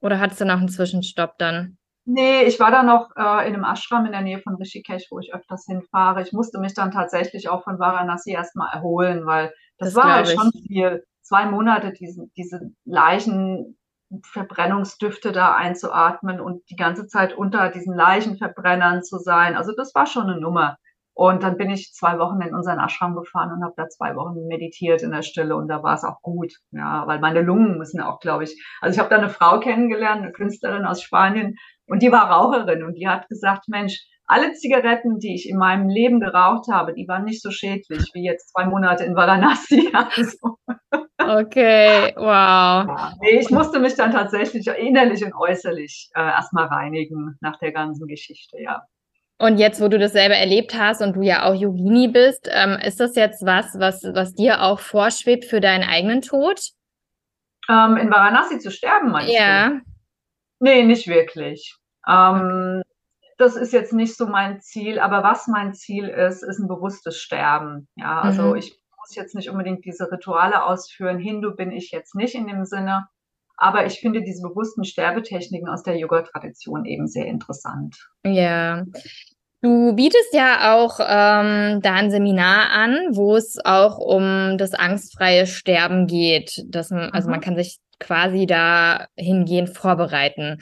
[0.00, 1.78] Oder hattest du noch einen Zwischenstopp dann?
[2.10, 5.18] Nee, ich war da noch äh, in einem Ashram in der Nähe von Rishikesh, wo
[5.18, 6.22] ich öfters hinfahre.
[6.22, 10.28] Ich musste mich dann tatsächlich auch von Varanasi erstmal erholen, weil das, das war halt
[10.28, 11.04] schon viel.
[11.20, 19.18] Zwei Monate diese, diese Leichenverbrennungsdüfte da einzuatmen und die ganze Zeit unter diesen Leichenverbrennern zu
[19.18, 19.54] sein.
[19.54, 20.78] Also das war schon eine Nummer.
[21.18, 24.46] Und dann bin ich zwei Wochen in unseren Ashram gefahren und habe da zwei Wochen
[24.46, 28.00] meditiert in der Stille und da war es auch gut, ja, weil meine Lungen müssen
[28.00, 28.56] auch, glaube ich.
[28.80, 31.56] Also ich habe da eine Frau kennengelernt, eine Künstlerin aus Spanien,
[31.88, 35.88] und die war Raucherin und die hat gesagt, Mensch, alle Zigaretten, die ich in meinem
[35.88, 39.90] Leben geraucht habe, die waren nicht so schädlich wie jetzt zwei Monate in Varanasi.
[39.92, 40.56] Also.
[41.18, 42.86] Okay, wow.
[42.86, 47.72] Ja, nee, ich musste mich dann tatsächlich innerlich und äußerlich äh, erstmal reinigen nach der
[47.72, 48.84] ganzen Geschichte, ja.
[49.38, 52.76] Und jetzt, wo du das selber erlebt hast und du ja auch Yogini bist, ähm,
[52.84, 56.60] ist das jetzt was, was, was dir auch vorschwebt für deinen eigenen Tod?
[57.68, 59.68] Ähm, in Varanasi zu sterben, meinst ja.
[59.68, 59.80] du?
[60.58, 61.76] Nee, nicht wirklich.
[62.08, 62.82] Ähm,
[63.36, 67.18] das ist jetzt nicht so mein Ziel, aber was mein Ziel ist, ist ein bewusstes
[67.18, 67.88] Sterben.
[67.94, 68.56] Ja, also mhm.
[68.56, 71.18] ich muss jetzt nicht unbedingt diese Rituale ausführen.
[71.18, 73.06] Hindu bin ich jetzt nicht in dem Sinne.
[73.60, 78.08] Aber ich finde diese bewussten Sterbetechniken aus der Yoga-Tradition eben sehr interessant.
[78.24, 78.84] Ja.
[79.60, 85.48] Du bietest ja auch ähm, da ein Seminar an, wo es auch um das angstfreie
[85.48, 86.64] Sterben geht.
[86.66, 87.32] Das, also mhm.
[87.32, 90.58] man kann sich quasi dahingehend vorbereiten.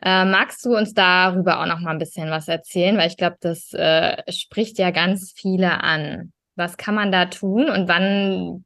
[0.00, 2.96] Äh, magst du uns darüber auch noch mal ein bisschen was erzählen?
[2.96, 6.32] Weil ich glaube, das äh, spricht ja ganz viele an.
[6.54, 8.64] Was kann man da tun und wann,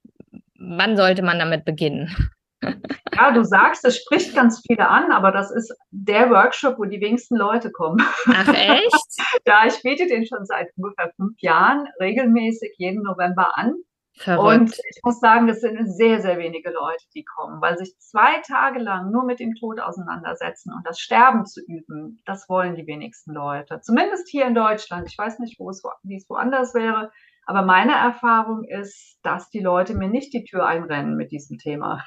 [0.58, 2.14] wann sollte man damit beginnen?
[2.62, 7.00] Ja, du sagst, es spricht ganz viele an, aber das ist der Workshop, wo die
[7.00, 7.98] wenigsten Leute kommen.
[8.26, 8.92] Ach echt?
[9.46, 13.74] ja, ich biete den schon seit ungefähr fünf Jahren regelmäßig jeden November an.
[14.16, 14.60] Verrückt.
[14.60, 18.40] Und ich muss sagen, das sind sehr, sehr wenige Leute, die kommen, weil sich zwei
[18.46, 22.86] Tage lang nur mit dem Tod auseinandersetzen und das Sterben zu üben, das wollen die
[22.86, 23.80] wenigsten Leute.
[23.80, 25.08] Zumindest hier in Deutschland.
[25.08, 27.11] Ich weiß nicht, wo es, wie es woanders wäre,
[27.45, 32.05] aber meine Erfahrung ist, dass die Leute mir nicht die Tür einrennen mit diesem Thema.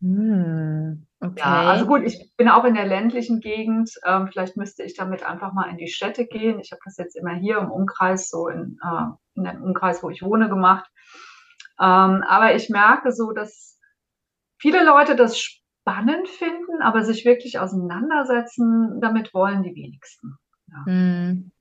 [0.00, 1.40] Hm, okay.
[1.40, 3.90] Ja, also gut, ich bin auch in der ländlichen Gegend.
[4.04, 6.60] Ähm, vielleicht müsste ich damit einfach mal in die Städte gehen.
[6.60, 9.04] Ich habe das jetzt immer hier im Umkreis, so in, äh,
[9.34, 10.90] in dem Umkreis, wo ich wohne, gemacht.
[11.80, 13.78] Ähm, aber ich merke so, dass
[14.58, 20.36] viele Leute das spannend finden, aber sich wirklich auseinandersetzen, damit wollen die wenigsten.
[20.66, 20.84] Ja.
[20.84, 21.52] Hm.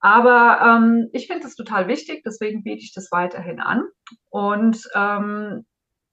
[0.00, 3.84] Aber ähm, ich finde es total wichtig, deswegen biete ich das weiterhin an.
[4.30, 5.66] Und ähm,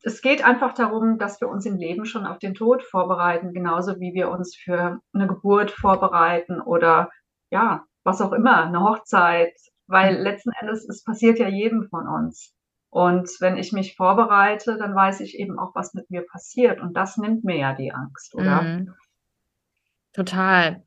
[0.03, 3.99] es geht einfach darum, dass wir uns im Leben schon auf den Tod vorbereiten, genauso
[3.99, 7.09] wie wir uns für eine Geburt vorbereiten oder
[7.49, 9.53] ja, was auch immer, eine Hochzeit,
[9.88, 10.23] weil mhm.
[10.23, 12.53] letzten Endes, es passiert ja jedem von uns.
[12.89, 16.81] Und wenn ich mich vorbereite, dann weiß ich eben auch, was mit mir passiert.
[16.81, 18.61] Und das nimmt mir ja die Angst, oder?
[18.61, 18.93] Mhm.
[20.18, 20.82] Total.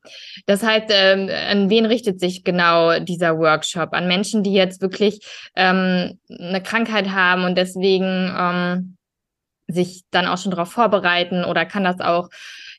[0.45, 3.93] Das heißt, ähm, an wen richtet sich genau dieser Workshop?
[3.93, 5.25] An Menschen, die jetzt wirklich
[5.55, 8.97] ähm, eine Krankheit haben und deswegen ähm,
[9.69, 11.45] sich dann auch schon darauf vorbereiten?
[11.45, 12.27] Oder kann das auch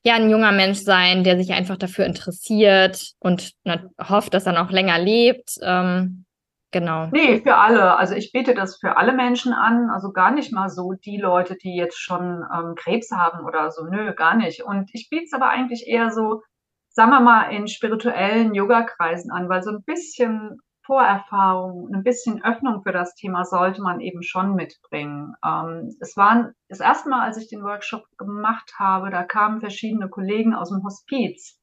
[0.04, 3.52] ja ein junger Mensch sein, der sich einfach dafür interessiert und
[3.98, 5.54] hofft, dass er noch länger lebt?
[5.62, 6.26] Ähm,
[6.72, 7.06] genau.
[7.12, 7.96] Nee, für alle.
[7.96, 9.90] Also ich biete das für alle Menschen an.
[9.90, 13.84] Also gar nicht mal so die Leute, die jetzt schon ähm, Krebs haben oder so.
[13.84, 14.64] Nö, gar nicht.
[14.64, 16.42] Und ich biete es aber eigentlich eher so,
[16.90, 22.82] sagen wir mal, in spirituellen Yoga-Kreisen an, weil so ein bisschen Vorerfahrung, ein bisschen Öffnung
[22.82, 25.34] für das Thema sollte man eben schon mitbringen.
[25.44, 30.08] Ähm, es war das erste Mal, als ich den Workshop gemacht habe, da kamen verschiedene
[30.08, 31.61] Kollegen aus dem Hospiz.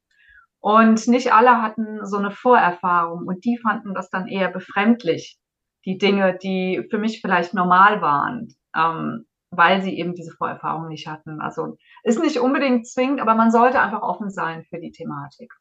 [0.61, 5.37] Und nicht alle hatten so eine Vorerfahrung und die fanden das dann eher befremdlich,
[5.85, 11.07] die Dinge, die für mich vielleicht normal waren, ähm, weil sie eben diese Vorerfahrung nicht
[11.07, 11.39] hatten.
[11.41, 15.51] Also ist nicht unbedingt zwingend, aber man sollte einfach offen sein für die Thematik.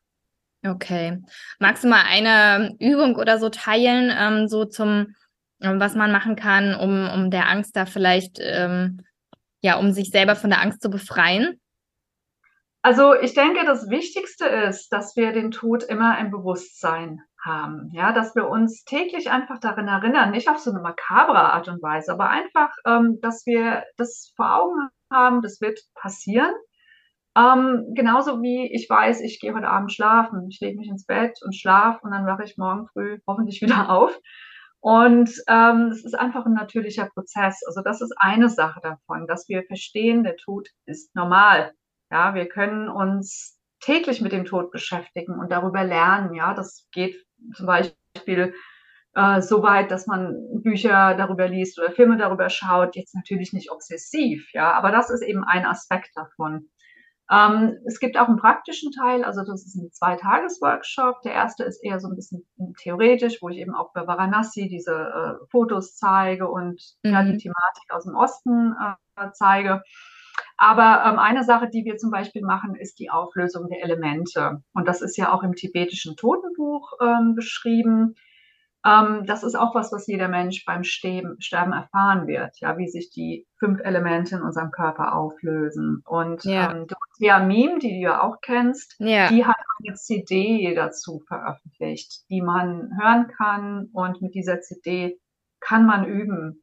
[0.66, 1.22] Okay.
[1.60, 5.14] Magst du mal eine Übung oder so teilen, ähm, so zum,
[5.62, 9.02] ähm, was man machen kann, um, um der Angst da vielleicht, ähm,
[9.60, 11.60] ja, um sich selber von der Angst zu befreien?
[12.88, 17.90] Also ich denke, das Wichtigste ist, dass wir den Tod immer im Bewusstsein haben.
[17.92, 21.82] Ja, dass wir uns täglich einfach darin erinnern, nicht auf so eine makabre Art und
[21.82, 26.54] Weise, aber einfach, ähm, dass wir das vor Augen haben, das wird passieren
[27.36, 30.48] ähm, genauso wie ich weiß, ich gehe heute Abend schlafen.
[30.48, 33.90] Ich lege mich ins Bett und schlafe und dann wache ich morgen früh hoffentlich wieder
[33.90, 34.18] auf.
[34.80, 37.60] Und ähm, es ist einfach ein natürlicher Prozess.
[37.66, 41.74] Also das ist eine Sache davon, dass wir verstehen, der Tod ist normal.
[42.10, 46.34] Ja, wir können uns täglich mit dem Tod beschäftigen und darüber lernen.
[46.34, 47.16] Ja, das geht
[47.54, 48.54] zum Beispiel
[49.14, 52.96] äh, so weit, dass man Bücher darüber liest oder Filme darüber schaut.
[52.96, 56.68] Jetzt natürlich nicht obsessiv, ja, aber das ist eben ein Aspekt davon.
[57.30, 61.20] Ähm, es gibt auch einen praktischen Teil, also das ist ein Zweitages-Workshop.
[61.22, 62.46] Der erste ist eher so ein bisschen
[62.80, 67.12] theoretisch, wo ich eben auch bei Varanasi diese äh, Fotos zeige und mhm.
[67.12, 67.38] ja, die mhm.
[67.38, 68.74] Thematik aus dem Osten
[69.16, 69.82] äh, zeige.
[70.58, 74.60] Aber ähm, eine Sache, die wir zum Beispiel machen, ist die Auflösung der Elemente.
[74.74, 78.16] Und das ist ja auch im tibetischen Totenbuch ähm, beschrieben.
[78.84, 82.88] Ähm, das ist auch was, was jeder Mensch beim Sterben, Sterben erfahren wird, ja, wie
[82.88, 86.02] sich die fünf Elemente in unserem Körper auflösen.
[86.04, 86.72] Und ja.
[86.72, 89.28] ähm, Dorothea Miem, die du ja auch kennst, ja.
[89.28, 93.90] die hat eine CD dazu veröffentlicht, die man hören kann.
[93.92, 95.20] Und mit dieser CD
[95.60, 96.62] kann man üben,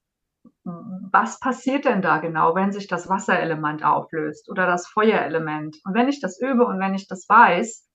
[0.65, 5.77] was passiert denn da genau, wenn sich das Wasserelement auflöst oder das Feuerelement?
[5.85, 7.87] Und wenn ich das übe und wenn ich das weiß,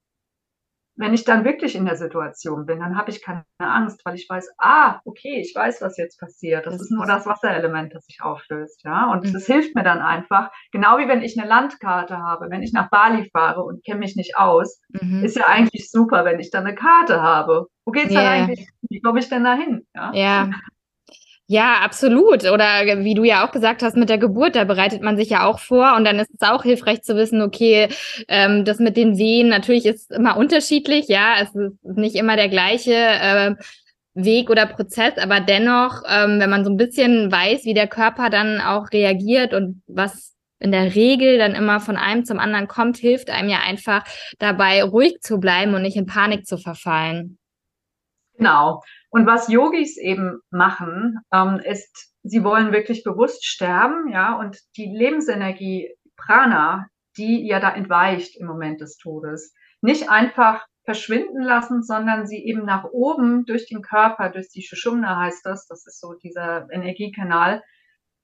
[0.96, 4.28] wenn ich dann wirklich in der Situation bin, dann habe ich keine Angst, weil ich
[4.28, 6.66] weiß, ah, okay, ich weiß, was jetzt passiert.
[6.66, 9.10] Das, das ist nur das Wasserelement, das sich auflöst, ja.
[9.10, 9.32] Und mhm.
[9.32, 10.50] das hilft mir dann einfach.
[10.72, 14.14] Genau wie wenn ich eine Landkarte habe, wenn ich nach Bali fahre und kenne mich
[14.14, 15.24] nicht aus, mhm.
[15.24, 17.66] ist ja eigentlich super, wenn ich dann eine Karte habe.
[17.86, 18.22] Wo geht's yeah.
[18.22, 18.68] dann eigentlich?
[18.90, 19.86] Wie komme ich denn da hin?
[19.94, 20.12] Ja?
[20.12, 20.50] ja,
[21.50, 22.44] ja, absolut.
[22.44, 25.46] Oder wie du ja auch gesagt hast mit der Geburt, da bereitet man sich ja
[25.46, 27.88] auch vor und dann ist es auch hilfreich zu wissen, okay,
[28.28, 32.48] ähm, das mit den Wehen natürlich ist immer unterschiedlich, ja, es ist nicht immer der
[32.48, 33.54] gleiche äh,
[34.14, 38.30] Weg oder Prozess, aber dennoch, ähm, wenn man so ein bisschen weiß, wie der Körper
[38.30, 42.96] dann auch reagiert und was in der Regel dann immer von einem zum anderen kommt,
[42.96, 44.04] hilft einem ja einfach
[44.38, 47.38] dabei, ruhig zu bleiben und nicht in Panik zu verfallen.
[48.36, 48.82] Genau.
[49.10, 54.86] Und was Yogis eben machen, ähm, ist, sie wollen wirklich bewusst sterben, ja, und die
[54.86, 56.86] Lebensenergie Prana,
[57.16, 62.64] die ja da entweicht im Moment des Todes, nicht einfach verschwinden lassen, sondern sie eben
[62.64, 67.62] nach oben durch den Körper, durch die Shushumna heißt das, das ist so dieser Energiekanal,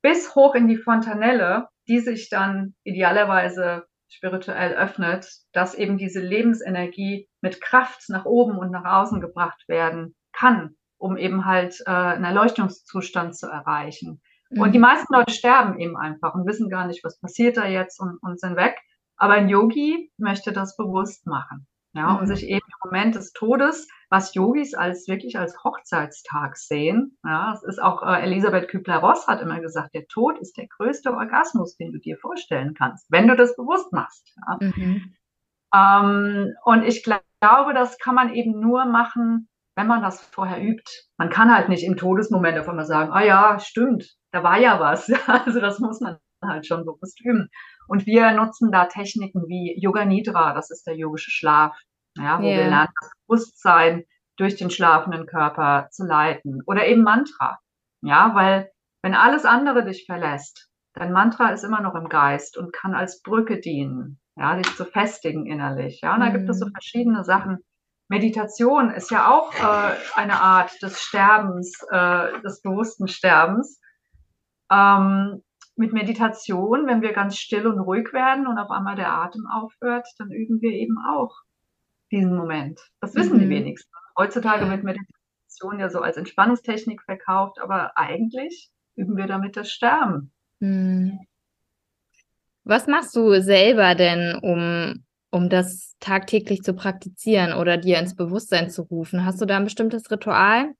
[0.02, 7.28] bis hoch in die Fontanelle, die sich dann idealerweise spirituell öffnet, dass eben diese Lebensenergie
[7.40, 12.24] mit Kraft nach oben und nach außen gebracht werden kann, um eben halt äh, einen
[12.24, 14.20] Erleuchtungszustand zu erreichen.
[14.50, 14.60] Mhm.
[14.60, 18.00] Und die meisten Leute sterben eben einfach und wissen gar nicht, was passiert da jetzt
[18.00, 18.76] und, und sind weg.
[19.16, 21.66] Aber ein Yogi möchte das bewusst machen.
[21.94, 22.18] Ja, mhm.
[22.18, 27.16] und sich eben im Moment des Todes, was Yogis als wirklich als Hochzeitstag sehen.
[27.24, 31.14] Ja, es ist auch äh, Elisabeth Kübler-Ross hat immer gesagt, der Tod ist der größte
[31.14, 34.30] Orgasmus, den du dir vorstellen kannst, wenn du das bewusst machst.
[34.46, 34.58] Ja.
[34.60, 35.14] Mhm.
[35.74, 40.90] Ähm, und ich glaube, das kann man eben nur machen, wenn man das vorher übt.
[41.18, 44.80] Man kann halt nicht im Todesmoment auf einmal sagen, ah ja, stimmt, da war ja
[44.80, 45.08] was.
[45.26, 47.48] Also das muss man halt schon bewusst üben.
[47.86, 51.78] Und wir nutzen da Techniken wie Yoga Nidra, das ist der yogische Schlaf,
[52.16, 52.56] ja, wo yeah.
[52.56, 54.04] wir lernen, das Bewusstsein
[54.36, 56.62] durch den schlafenden Körper zu leiten.
[56.66, 57.58] Oder eben Mantra.
[58.02, 58.70] Ja, weil
[59.02, 63.22] wenn alles andere dich verlässt, dein Mantra ist immer noch im Geist und kann als
[63.22, 66.00] Brücke dienen, ja, dich zu festigen innerlich.
[66.02, 66.72] Ja, und da gibt es so mhm.
[66.72, 67.58] verschiedene Sachen.
[68.08, 73.80] Meditation ist ja auch äh, eine Art des Sterbens, äh, des bewussten Sterbens.
[74.70, 75.42] Ähm,
[75.76, 80.08] mit Meditation, wenn wir ganz still und ruhig werden und auf einmal der Atem aufhört,
[80.18, 81.34] dann üben wir eben auch
[82.10, 82.80] diesen Moment.
[83.00, 83.40] Das wissen mhm.
[83.40, 83.90] die wenigsten.
[84.16, 90.32] Heutzutage wird Meditation ja so als Entspannungstechnik verkauft, aber eigentlich üben wir damit das Sterben.
[90.60, 91.20] Mhm.
[92.64, 95.04] Was machst du selber denn, um,
[95.36, 99.24] um das tagtäglich zu praktizieren oder dir ins Bewusstsein zu rufen?
[99.24, 100.72] Hast du da ein bestimmtes Ritual?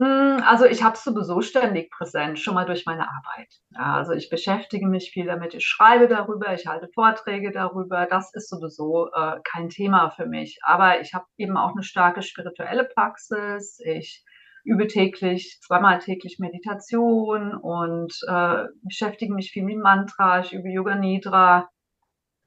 [0.00, 3.48] Hm, also ich habe es sowieso ständig präsent, schon mal durch meine Arbeit.
[3.74, 8.06] Also ich beschäftige mich viel damit, ich schreibe darüber, ich halte Vorträge darüber.
[8.06, 10.58] Das ist sowieso äh, kein Thema für mich.
[10.62, 13.80] Aber ich habe eben auch eine starke spirituelle Praxis.
[13.84, 14.24] Ich
[14.64, 20.40] übe täglich, zweimal täglich Meditation und äh, beschäftige mich viel mit Mantra.
[20.40, 21.68] Ich übe Yoga Nidra.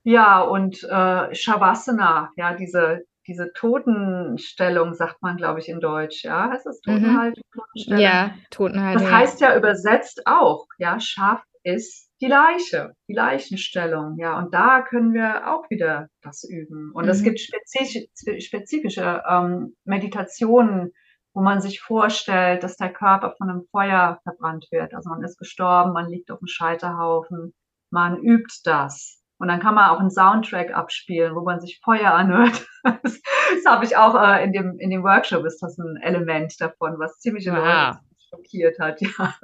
[0.03, 6.49] Ja, und äh, Shavasana, ja, diese diese Totenstellung, sagt man, glaube ich, in Deutsch, ja?
[6.49, 6.81] Heißt das.
[6.81, 7.43] Totenhaltung?
[7.75, 7.97] Mhm.
[7.97, 9.03] Ja, Totenhaltung.
[9.03, 14.37] Das heißt ja übersetzt auch, ja, Schaf ist die Leiche, die Leichenstellung, ja.
[14.39, 16.91] Und da können wir auch wieder das üben.
[16.93, 17.11] Und mhm.
[17.11, 18.07] es gibt spezifische,
[18.41, 20.91] spezifische ähm, Meditationen,
[21.33, 24.93] wo man sich vorstellt, dass der Körper von einem Feuer verbrannt wird.
[24.93, 27.53] Also man ist gestorben, man liegt auf dem Scheiterhaufen,
[27.91, 29.20] man übt das.
[29.41, 32.67] Und dann kann man auch einen Soundtrack abspielen, wo man sich Feuer anhört.
[33.03, 36.59] Das, das habe ich auch äh, in, dem, in dem Workshop, ist das ein Element
[36.59, 37.95] davon, was ziemlich wow.
[38.29, 38.99] schockiert hat.
[39.17, 39.35] Ja.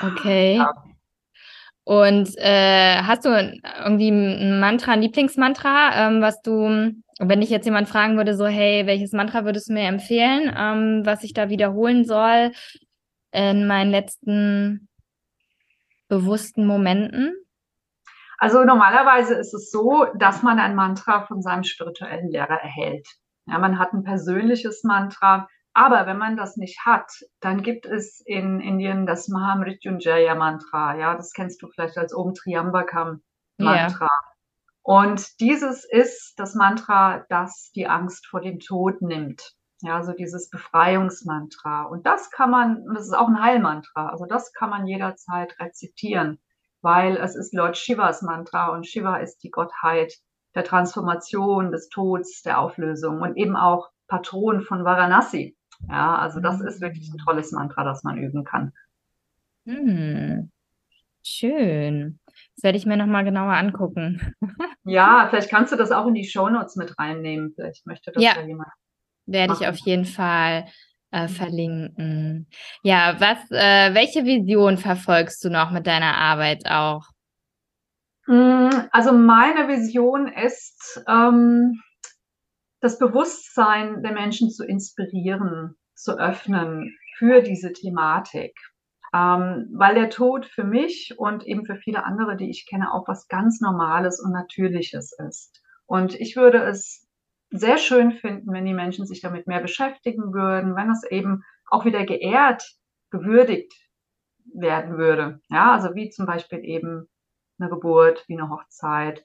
[0.00, 0.58] Okay.
[0.58, 0.72] Ja.
[1.82, 7.64] Und äh, hast du irgendwie ein Mantra, ein Lieblingsmantra, ähm, was du, wenn ich jetzt
[7.64, 11.48] jemand fragen würde, so, hey, welches Mantra würdest du mir empfehlen, ähm, was ich da
[11.48, 12.52] wiederholen soll
[13.32, 14.88] in meinen letzten
[16.08, 17.34] bewussten Momenten?
[18.38, 23.08] Also normalerweise ist es so, dass man ein Mantra von seinem spirituellen Lehrer erhält.
[23.46, 27.10] Ja, man hat ein persönliches Mantra, aber wenn man das nicht hat,
[27.40, 30.96] dann gibt es in Indien das Mahamrityunjaya Mantra.
[30.96, 33.22] Ja, das kennst du vielleicht als Om Triambakam
[33.58, 34.04] Mantra.
[34.04, 34.36] Yeah.
[34.82, 39.54] Und dieses ist das Mantra, das die Angst vor dem Tod nimmt.
[39.80, 41.82] Ja, so dieses Befreiungsmantra.
[41.82, 46.38] Und das kann man, das ist auch ein Heilmantra, also das kann man jederzeit rezitieren
[46.86, 50.14] weil es ist Lord Shivas Mantra und Shiva ist die Gottheit
[50.54, 55.56] der Transformation, des Todes, der Auflösung und eben auch Patron von Varanasi.
[55.88, 58.72] Ja, also das ist wirklich ein tolles Mantra, das man üben kann.
[59.66, 60.52] Hm.
[61.24, 62.20] Schön.
[62.54, 64.32] Das werde ich mir nochmal genauer angucken.
[64.84, 67.52] ja, vielleicht kannst du das auch in die Shownotes mit reinnehmen.
[67.52, 68.70] Vielleicht möchte das ja, ja jemand.
[69.26, 70.66] Werde ich auf jeden Fall
[71.10, 72.48] äh, verlinken.
[72.82, 77.04] Ja, was, äh, welche Vision verfolgst du noch mit deiner Arbeit auch?
[78.26, 81.80] Hm, also meine Vision ist, ähm,
[82.80, 88.54] das Bewusstsein der Menschen zu inspirieren, zu öffnen für diese Thematik.
[89.14, 93.06] Ähm, weil der Tod für mich und eben für viele andere, die ich kenne, auch
[93.06, 95.62] was ganz Normales und Natürliches ist.
[95.86, 97.05] Und ich würde es
[97.50, 101.84] sehr schön finden, wenn die Menschen sich damit mehr beschäftigen würden, wenn es eben auch
[101.84, 102.64] wieder geehrt,
[103.10, 103.72] gewürdigt
[104.54, 105.40] werden würde.
[105.48, 107.08] Ja, also wie zum Beispiel eben
[107.58, 109.24] eine Geburt, wie eine Hochzeit.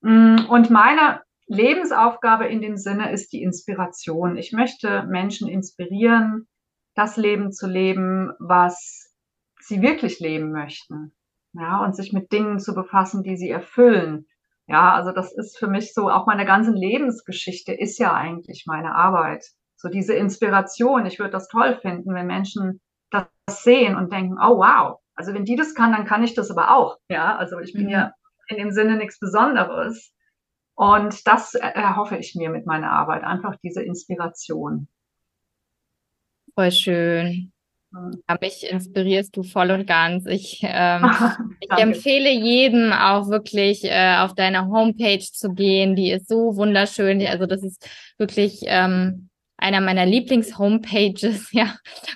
[0.00, 4.36] Mm, und meine Lebensaufgabe in dem Sinne ist die Inspiration.
[4.36, 6.48] Ich möchte Menschen inspirieren,
[6.94, 9.12] das Leben zu leben, was
[9.60, 11.12] sie wirklich leben möchten.
[11.52, 14.26] Ja, und sich mit Dingen zu befassen, die sie erfüllen.
[14.70, 18.94] Ja, also das ist für mich so, auch meine ganze Lebensgeschichte ist ja eigentlich meine
[18.94, 19.44] Arbeit.
[19.74, 21.06] So diese Inspiration.
[21.06, 25.44] Ich würde das toll finden, wenn Menschen das sehen und denken, oh wow, also wenn
[25.44, 26.98] die das kann, dann kann ich das aber auch.
[27.08, 28.12] Ja, also ich bin ja
[28.46, 30.14] in dem Sinne nichts Besonderes.
[30.76, 34.86] Und das erhoffe ich mir mit meiner Arbeit, einfach diese Inspiration.
[36.54, 37.52] Voll schön.
[37.92, 40.26] Ja, mich inspirierst du voll und ganz.
[40.26, 41.10] Ich, ähm,
[41.60, 45.96] ich empfehle jedem auch wirklich äh, auf deine Homepage zu gehen.
[45.96, 47.24] Die ist so wunderschön.
[47.26, 51.74] Also das ist wirklich ähm, einer meiner Lieblings-Homepages, ja,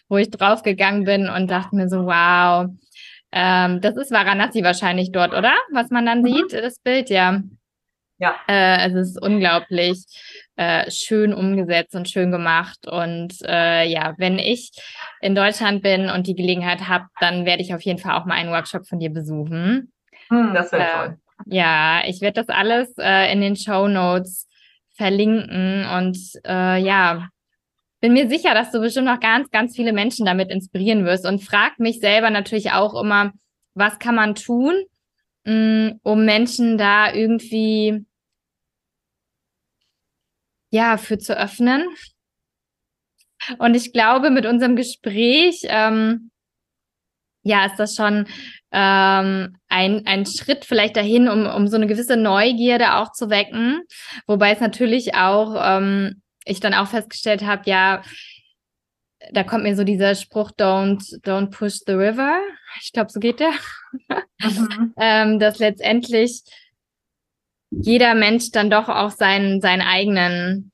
[0.09, 2.69] wo ich draufgegangen bin und dachte mir so, wow,
[3.33, 5.53] ähm, das ist Varanasi wahrscheinlich dort, oder?
[5.73, 6.27] Was man dann mhm.
[6.27, 7.43] sieht, das Bild, ja.
[8.19, 8.37] Ja.
[8.49, 10.05] Äh, es ist unglaublich
[10.57, 12.87] äh, schön umgesetzt und schön gemacht.
[12.87, 14.71] Und äh, ja, wenn ich
[15.21, 18.35] in Deutschland bin und die Gelegenheit habe, dann werde ich auf jeden Fall auch mal
[18.35, 19.93] einen Workshop von dir besuchen.
[20.29, 21.19] Hm, das wäre äh, toll.
[21.47, 24.47] Ja, ich werde das alles äh, in den Show Notes
[24.97, 25.87] verlinken.
[25.87, 27.29] Und äh, ja,
[28.01, 31.27] bin mir sicher, dass du bestimmt noch ganz, ganz viele Menschen damit inspirieren wirst.
[31.27, 33.33] Und frag mich selber natürlich auch immer,
[33.75, 34.75] was kann man tun,
[35.45, 38.05] mm, um Menschen da irgendwie
[40.71, 41.87] ja für zu öffnen.
[43.59, 46.31] Und ich glaube, mit unserem Gespräch ähm,
[47.45, 48.27] ja, ist das schon
[48.73, 53.83] ähm, ein, ein Schritt vielleicht dahin, um, um so eine gewisse Neugierde auch zu wecken.
[54.27, 58.03] Wobei es natürlich auch, ähm, ich dann auch festgestellt habe, ja,
[59.33, 62.41] da kommt mir so dieser Spruch, don't, don't push the river.
[62.83, 63.53] Ich glaube, so geht der.
[64.39, 64.95] Mhm.
[64.99, 66.43] ähm, dass letztendlich
[67.71, 70.73] jeder Mensch dann doch auch seinen, seinen eigenen,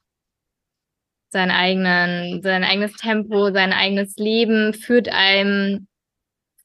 [1.31, 5.87] seinen eigenen, sein eigenes Tempo, sein eigenes Leben führt einem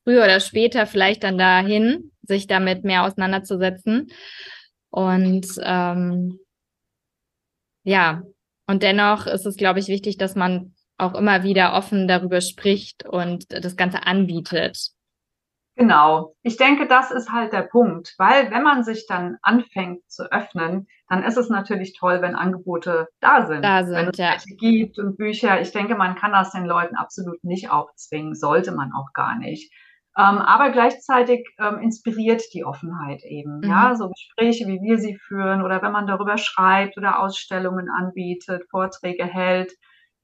[0.03, 4.11] früher oder später vielleicht dann dahin, sich damit mehr auseinanderzusetzen.
[4.89, 6.39] Und ähm,
[7.83, 8.23] ja,
[8.67, 13.05] und dennoch ist es, glaube ich, wichtig, dass man auch immer wieder offen darüber spricht
[13.05, 14.91] und das Ganze anbietet.
[15.77, 16.35] Genau.
[16.41, 20.87] Ich denke, das ist halt der Punkt, weil wenn man sich dann anfängt zu öffnen,
[21.09, 23.63] dann ist es natürlich toll, wenn Angebote da sind.
[23.63, 24.35] Da sind, wenn es ja.
[24.57, 25.59] gibt und Bücher.
[25.59, 29.71] Ich denke, man kann das den Leuten absolut nicht aufzwingen, sollte man auch gar nicht.
[30.17, 33.69] Ähm, aber gleichzeitig ähm, inspiriert die Offenheit eben, mhm.
[33.69, 38.63] ja, so Gespräche, wie wir sie führen oder wenn man darüber schreibt oder Ausstellungen anbietet,
[38.69, 39.73] Vorträge hält,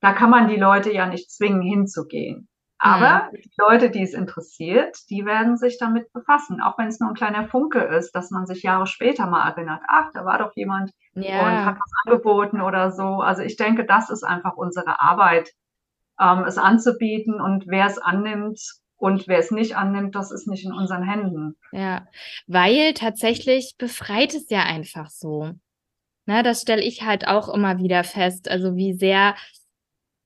[0.01, 2.47] da kann man die Leute ja nicht zwingen, hinzugehen.
[2.79, 3.37] Aber mhm.
[3.37, 7.15] die Leute, die es interessiert, die werden sich damit befassen, auch wenn es nur ein
[7.15, 10.91] kleiner Funke ist, dass man sich Jahre später mal erinnert, ach, da war doch jemand
[11.13, 11.45] ja.
[11.45, 13.21] und hat was angeboten oder so.
[13.21, 15.51] Also ich denke, das ist einfach unsere Arbeit,
[16.19, 18.59] ähm, es anzubieten und wer es annimmt,
[19.01, 21.57] und wer es nicht annimmt, das ist nicht in unseren Händen.
[21.71, 22.05] Ja,
[22.45, 25.53] weil tatsächlich befreit es ja einfach so.
[26.27, 28.47] Na, das stelle ich halt auch immer wieder fest.
[28.47, 29.33] Also wie sehr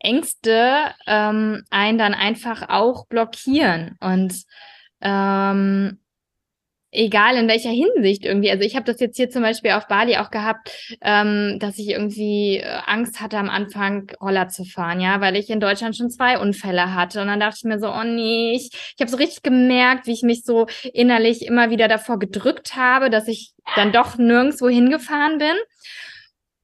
[0.05, 3.97] Ängste ähm, einen dann einfach auch blockieren.
[3.99, 4.43] Und
[5.01, 5.99] ähm,
[6.95, 8.49] egal in welcher Hinsicht irgendwie.
[8.49, 11.89] Also ich habe das jetzt hier zum Beispiel auf Bali auch gehabt, ähm, dass ich
[11.89, 16.09] irgendwie äh, Angst hatte am Anfang Roller zu fahren, ja, weil ich in Deutschland schon
[16.09, 17.21] zwei Unfälle hatte.
[17.21, 20.13] Und dann dachte ich mir so, oh nee, ich, ich habe so richtig gemerkt, wie
[20.13, 25.37] ich mich so innerlich immer wieder davor gedrückt habe, dass ich dann doch nirgendwo hingefahren
[25.37, 25.55] bin.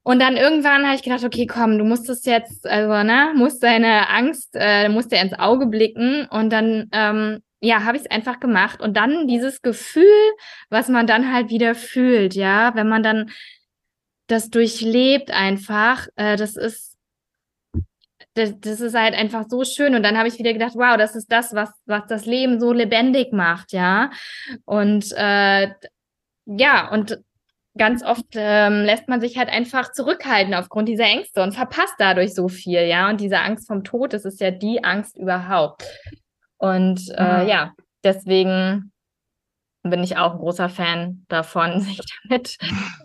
[0.04, 3.62] Und dann irgendwann habe ich gedacht, okay, komm, du musst es jetzt, also, ne, musst
[3.62, 6.26] deine Angst, äh, musst dir ins Auge blicken.
[6.28, 8.80] Und dann ähm, ja, habe ich es einfach gemacht.
[8.80, 10.32] Und dann dieses Gefühl,
[10.68, 13.30] was man dann halt wieder fühlt, ja, wenn man dann
[14.26, 16.96] das durchlebt einfach, äh, das ist,
[18.34, 19.94] das, das ist halt einfach so schön.
[19.94, 22.72] Und dann habe ich wieder gedacht, wow, das ist das, was, was das Leben so
[22.72, 24.10] lebendig macht, ja.
[24.64, 25.68] Und äh,
[26.46, 27.22] ja, und
[27.76, 32.34] ganz oft ähm, lässt man sich halt einfach zurückhalten aufgrund dieser Ängste und verpasst dadurch
[32.34, 33.08] so viel, ja.
[33.08, 35.84] Und diese Angst vom Tod, das ist ja die Angst überhaupt.
[36.58, 37.72] Und äh, ja,
[38.04, 38.92] deswegen
[39.82, 42.56] bin ich auch ein großer Fan davon, sich damit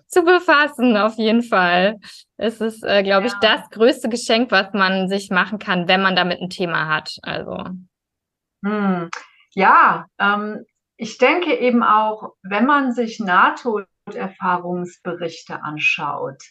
[0.07, 1.97] zu befassen, auf jeden Fall.
[2.37, 6.15] Es ist, äh, glaube ich, das größte Geschenk, was man sich machen kann, wenn man
[6.15, 7.17] damit ein Thema hat.
[7.23, 7.65] Also.
[8.63, 9.09] Hm.
[9.53, 10.65] Ja, ähm,
[10.97, 13.19] ich denke eben auch, wenn man sich
[14.07, 16.41] Nahtoderfahrungsberichte anschaut,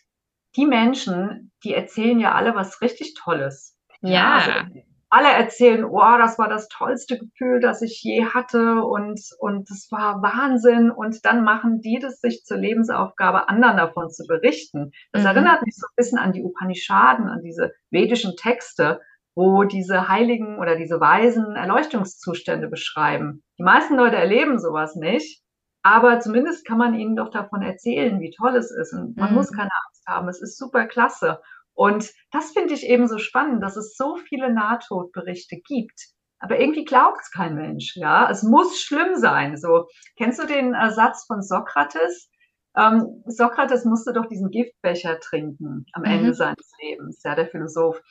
[0.57, 3.77] die Menschen, die erzählen ja alle was richtig Tolles.
[4.01, 4.11] Ja.
[4.11, 9.21] ja also, alle erzählen, oh, das war das tollste Gefühl, das ich je hatte und,
[9.39, 10.91] und das war Wahnsinn.
[10.91, 14.91] Und dann machen die das sich zur Lebensaufgabe, anderen davon zu berichten.
[15.13, 15.29] Das mhm.
[15.29, 19.01] erinnert mich so ein bisschen an die Upanishaden, an diese vedischen Texte,
[19.37, 23.45] wo diese Heiligen oder diese weisen Erleuchtungszustände beschreiben.
[23.59, 25.41] Die meisten Leute erleben sowas nicht,
[25.87, 28.93] aber zumindest kann man ihnen doch davon erzählen, wie toll es ist.
[28.93, 29.37] Und man mhm.
[29.37, 30.29] muss keine Angst haben.
[30.29, 31.41] Es ist super klasse.
[31.75, 36.09] Und das finde ich eben so spannend, dass es so viele Nahtodberichte gibt.
[36.41, 38.29] Aber irgendwie glaubt es kein Mensch, ja.
[38.29, 39.57] Es muss schlimm sein.
[39.57, 39.87] So,
[40.19, 42.31] kennst du den äh, Satz von Sokrates?
[42.77, 46.11] Ähm, Sokrates musste doch diesen Giftbecher trinken am mhm.
[46.11, 48.03] Ende seines Lebens, ja, der Philosoph.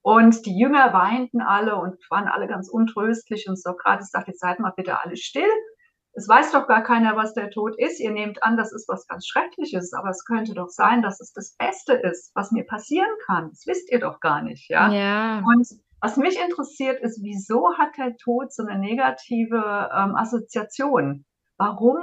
[0.00, 3.50] Und die Jünger weinten alle und waren alle ganz untröstlich.
[3.50, 5.50] Und Sokrates sagte, jetzt seid mal bitte alle still
[6.12, 8.00] es weiß doch gar keiner, was der Tod ist.
[8.00, 11.32] Ihr nehmt an, das ist was ganz Schreckliches, aber es könnte doch sein, dass es
[11.32, 13.50] das Beste ist, was mir passieren kann.
[13.50, 14.90] Das wisst ihr doch gar nicht, ja?
[14.92, 15.38] Ja.
[15.38, 15.68] Und
[16.00, 21.24] was mich interessiert, ist, wieso hat der Tod so eine negative ähm, Assoziation?
[21.56, 21.98] Warum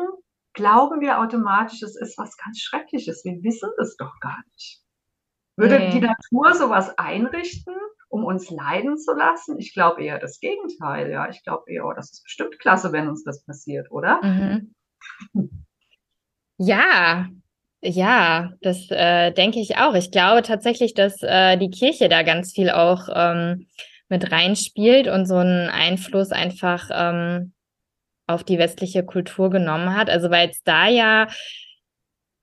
[0.54, 3.24] glauben wir automatisch, es ist was ganz Schreckliches?
[3.24, 4.82] Wir wissen es doch gar nicht.
[5.58, 5.92] Würde nee.
[5.92, 7.76] die Natur sowas einrichten?
[8.16, 9.60] Um uns leiden zu lassen?
[9.60, 11.30] Ich glaube eher das Gegenteil, ja.
[11.30, 14.20] Ich glaube eher, oh, das ist bestimmt klasse, wenn uns das passiert, oder?
[14.24, 14.74] Mhm.
[16.58, 17.28] Ja,
[17.82, 19.94] Ja, das äh, denke ich auch.
[19.94, 23.68] Ich glaube tatsächlich, dass äh, die Kirche da ganz viel auch ähm,
[24.10, 27.54] mit reinspielt und so einen Einfluss einfach ähm,
[28.28, 30.10] auf die westliche Kultur genommen hat.
[30.10, 31.28] Also weil es da ja,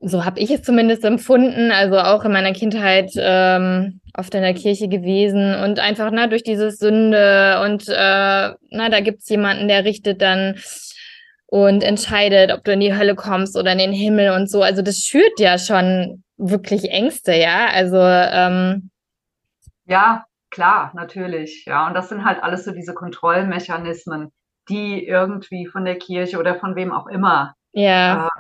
[0.03, 4.55] so habe ich es zumindest empfunden, also auch in meiner Kindheit ähm, oft in der
[4.55, 7.93] Kirche gewesen und einfach na, durch diese Sünde und äh,
[8.71, 10.57] na, da gibt es jemanden, der richtet dann
[11.47, 14.63] und entscheidet, ob du in die Hölle kommst oder in den Himmel und so.
[14.63, 17.67] Also das schürt ja schon wirklich Ängste, ja.
[17.73, 18.91] Also ähm,
[19.87, 21.65] ja, klar, natürlich.
[21.67, 24.33] Ja, und das sind halt alles so diese Kontrollmechanismen,
[24.69, 28.27] die irgendwie von der Kirche oder von wem auch immer ja.
[28.27, 28.31] äh,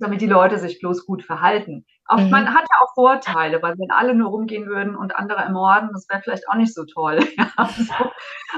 [0.00, 1.84] damit die Leute sich bloß gut verhalten.
[2.06, 2.30] Auch, mhm.
[2.30, 6.08] Man hat ja auch Vorteile, weil wenn alle nur rumgehen würden und andere ermorden, das
[6.08, 7.20] wäre vielleicht auch nicht so toll.
[7.38, 8.10] Ja, so.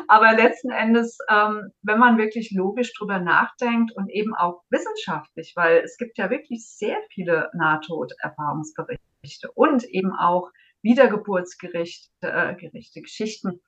[0.08, 5.78] Aber letzten Endes, ähm, wenn man wirklich logisch drüber nachdenkt und eben auch wissenschaftlich, weil
[5.78, 10.50] es gibt ja wirklich sehr viele Nahtoderfahrungsberichte und eben auch
[10.82, 13.60] Wiedergeburtsgerichte, äh, Gerichte, Geschichten,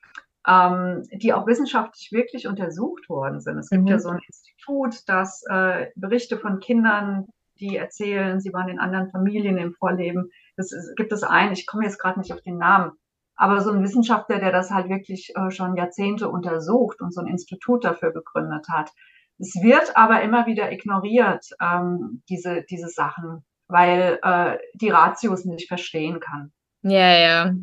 [0.46, 3.58] ähm, die auch wissenschaftlich wirklich untersucht worden sind.
[3.58, 3.88] Es gibt mhm.
[3.88, 7.26] ja so ein Institut, das äh, Berichte von Kindern
[7.62, 10.30] die erzählen, sie waren in anderen Familien im Vorleben.
[10.56, 12.92] Das ist, gibt es einen, ich komme jetzt gerade nicht auf den Namen,
[13.36, 17.26] aber so ein Wissenschaftler, der das halt wirklich äh, schon Jahrzehnte untersucht und so ein
[17.26, 18.90] Institut dafür gegründet hat.
[19.38, 25.68] Es wird aber immer wieder ignoriert, ähm, diese, diese Sachen, weil äh, die Ratios nicht
[25.68, 26.52] verstehen kann.
[26.82, 27.54] Ja, ja.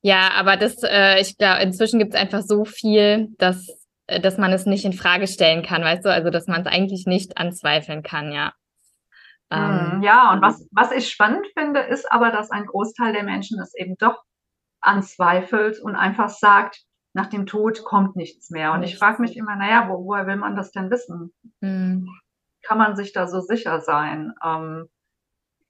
[0.00, 3.68] Ja, aber das, äh, ich glaube, inzwischen gibt es einfach so viel, dass,
[4.06, 6.66] äh, dass man es nicht in Frage stellen kann, weißt du, also dass man es
[6.66, 8.52] eigentlich nicht anzweifeln kann, ja.
[9.50, 13.60] Ähm, ja, und was, was ich spannend finde, ist aber, dass ein Großteil der Menschen
[13.60, 14.22] es eben doch
[14.80, 16.84] anzweifelt und einfach sagt,
[17.14, 18.72] nach dem Tod kommt nichts mehr.
[18.72, 21.32] Und ich frage mich immer, naja, wo, woher will man das denn wissen?
[21.60, 22.08] Mhm.
[22.62, 24.34] Kann man sich da so sicher sein?
[24.44, 24.88] Ähm,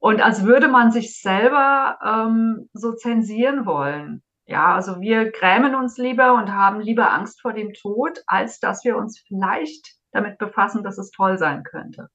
[0.00, 4.22] und als würde man sich selber ähm, so zensieren wollen.
[4.46, 8.84] Ja, also wir grämen uns lieber und haben lieber Angst vor dem Tod, als dass
[8.84, 12.08] wir uns vielleicht damit befassen, dass es toll sein könnte.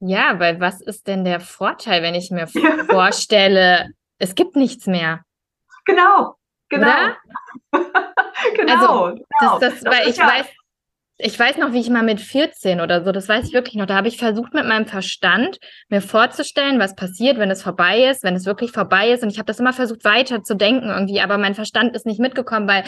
[0.00, 2.46] Ja, weil was ist denn der Vorteil, wenn ich mir
[2.90, 5.22] vorstelle, es gibt nichts mehr?
[5.84, 6.34] Genau,
[6.68, 6.88] genau.
[8.56, 9.58] genau, also, genau.
[9.58, 10.46] Das, das, das weil ich ja weiß,
[11.18, 13.86] ich weiß noch, wie ich mal mit 14 oder so, das weiß ich wirklich noch,
[13.86, 18.22] da habe ich versucht mit meinem Verstand mir vorzustellen, was passiert, wenn es vorbei ist,
[18.22, 19.22] wenn es wirklich vorbei ist.
[19.22, 22.20] Und ich habe das immer versucht weiter zu denken irgendwie, aber mein Verstand ist nicht
[22.20, 22.84] mitgekommen, weil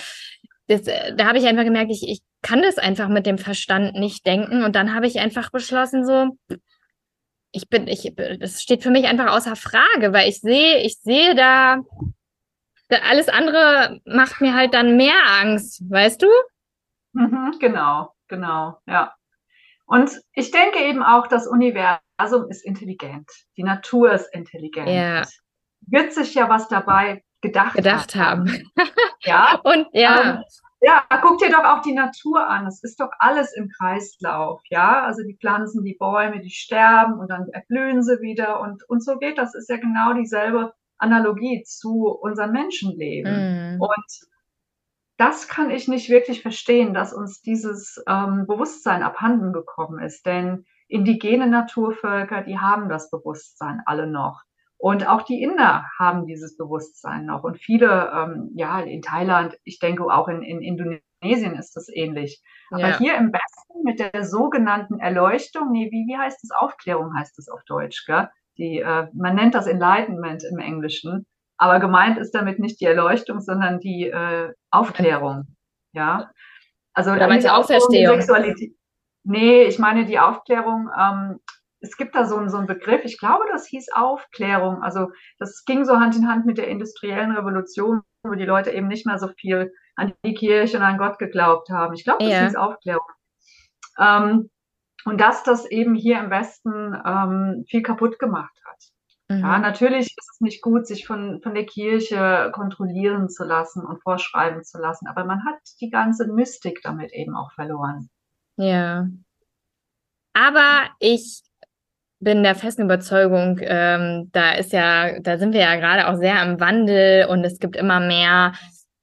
[0.66, 3.94] das, äh, da habe ich einfach gemerkt, ich, ich kann das einfach mit dem Verstand
[3.94, 4.62] nicht denken.
[4.62, 6.36] Und dann habe ich einfach beschlossen, so,
[7.58, 11.34] ich bin, ich, das steht für mich einfach außer Frage, weil ich sehe, ich sehe
[11.34, 11.78] da,
[12.88, 16.28] da alles andere macht mir halt dann mehr Angst, weißt du?
[17.12, 19.12] Mhm, genau, genau, ja.
[19.86, 23.28] Und ich denke eben auch, das Universum ist intelligent.
[23.56, 24.88] Die Natur ist intelligent.
[24.88, 25.22] Ja.
[25.80, 28.48] Wird sich ja was dabei gedacht, gedacht haben.
[28.50, 28.70] haben.
[29.24, 29.60] Ja.
[29.64, 30.36] Und ja.
[30.36, 30.44] Ähm,
[30.80, 32.66] ja, guck dir doch auch die Natur an.
[32.66, 35.02] Es ist doch alles im Kreislauf, ja.
[35.02, 39.18] Also die Pflanzen, die Bäume, die sterben und dann erblühen sie wieder und, und so
[39.18, 39.54] geht das.
[39.54, 43.76] Ist ja genau dieselbe Analogie zu unserem Menschenleben.
[43.76, 43.80] Mm.
[43.80, 44.28] Und
[45.16, 50.26] das kann ich nicht wirklich verstehen, dass uns dieses ähm, Bewusstsein abhanden gekommen ist.
[50.26, 54.42] Denn indigene Naturvölker, die haben das Bewusstsein alle noch.
[54.78, 57.42] Und auch die Inder haben dieses Bewusstsein noch.
[57.42, 62.40] Und viele, ähm, ja, in Thailand, ich denke auch in, in Indonesien ist das ähnlich.
[62.70, 62.98] Aber ja.
[62.98, 66.50] hier im Westen mit der sogenannten Erleuchtung, nee, wie, wie heißt es?
[66.52, 68.28] Aufklärung heißt es auf Deutsch, gell?
[68.56, 71.26] Die, äh, man nennt das Enlightenment im Englischen.
[71.56, 75.56] Aber gemeint ist damit nicht die Erleuchtung, sondern die äh, Aufklärung.
[75.92, 76.30] Ja.
[76.92, 78.20] Also Oder meinst du Auferstehung?
[78.20, 78.74] Sexualität.
[79.24, 81.40] Nee, ich meine die Aufklärung ähm,
[81.80, 84.82] es gibt da so einen, so einen Begriff, ich glaube, das hieß Aufklärung.
[84.82, 85.08] Also
[85.38, 89.06] das ging so Hand in Hand mit der industriellen Revolution, wo die Leute eben nicht
[89.06, 91.94] mehr so viel an die Kirche und an Gott geglaubt haben.
[91.94, 92.44] Ich glaube, das ja.
[92.44, 93.06] hieß Aufklärung.
[93.98, 94.50] Ähm,
[95.04, 99.36] und dass das eben hier im Westen ähm, viel kaputt gemacht hat.
[99.36, 99.40] Mhm.
[99.40, 104.02] Ja, natürlich ist es nicht gut, sich von, von der Kirche kontrollieren zu lassen und
[104.02, 108.08] vorschreiben zu lassen, aber man hat die ganze Mystik damit eben auch verloren.
[108.56, 109.06] Ja.
[110.34, 111.42] Aber ich
[112.20, 116.40] bin der festen Überzeugung, ähm, da ist ja, da sind wir ja gerade auch sehr
[116.40, 118.52] am Wandel und es gibt immer mehr,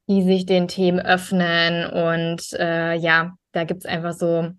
[0.08, 4.52] die sich den Themen öffnen und äh, ja, da gibt es einfach so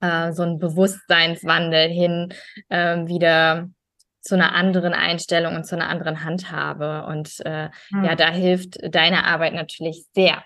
[0.00, 2.32] äh, so einen Bewusstseinswandel hin
[2.68, 3.68] äh, wieder
[4.22, 8.04] zu einer anderen Einstellung und zu einer anderen Handhabe und äh, hm.
[8.04, 10.42] ja, da hilft deine Arbeit natürlich sehr.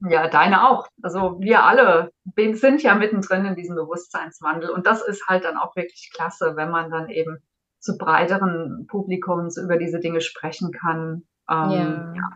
[0.00, 0.88] Ja, deine auch.
[1.02, 2.12] Also wir alle
[2.52, 6.70] sind ja mittendrin in diesem Bewusstseinswandel und das ist halt dann auch wirklich klasse, wenn
[6.70, 7.38] man dann eben
[7.80, 11.22] zu breiteren Publikums über diese Dinge sprechen kann.
[11.48, 12.14] Ähm, ja.
[12.14, 12.30] ja.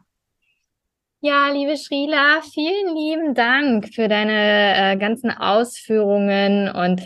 [1.22, 6.70] Ja, liebe Srila, vielen lieben Dank für deine äh, ganzen Ausführungen.
[6.70, 7.02] Und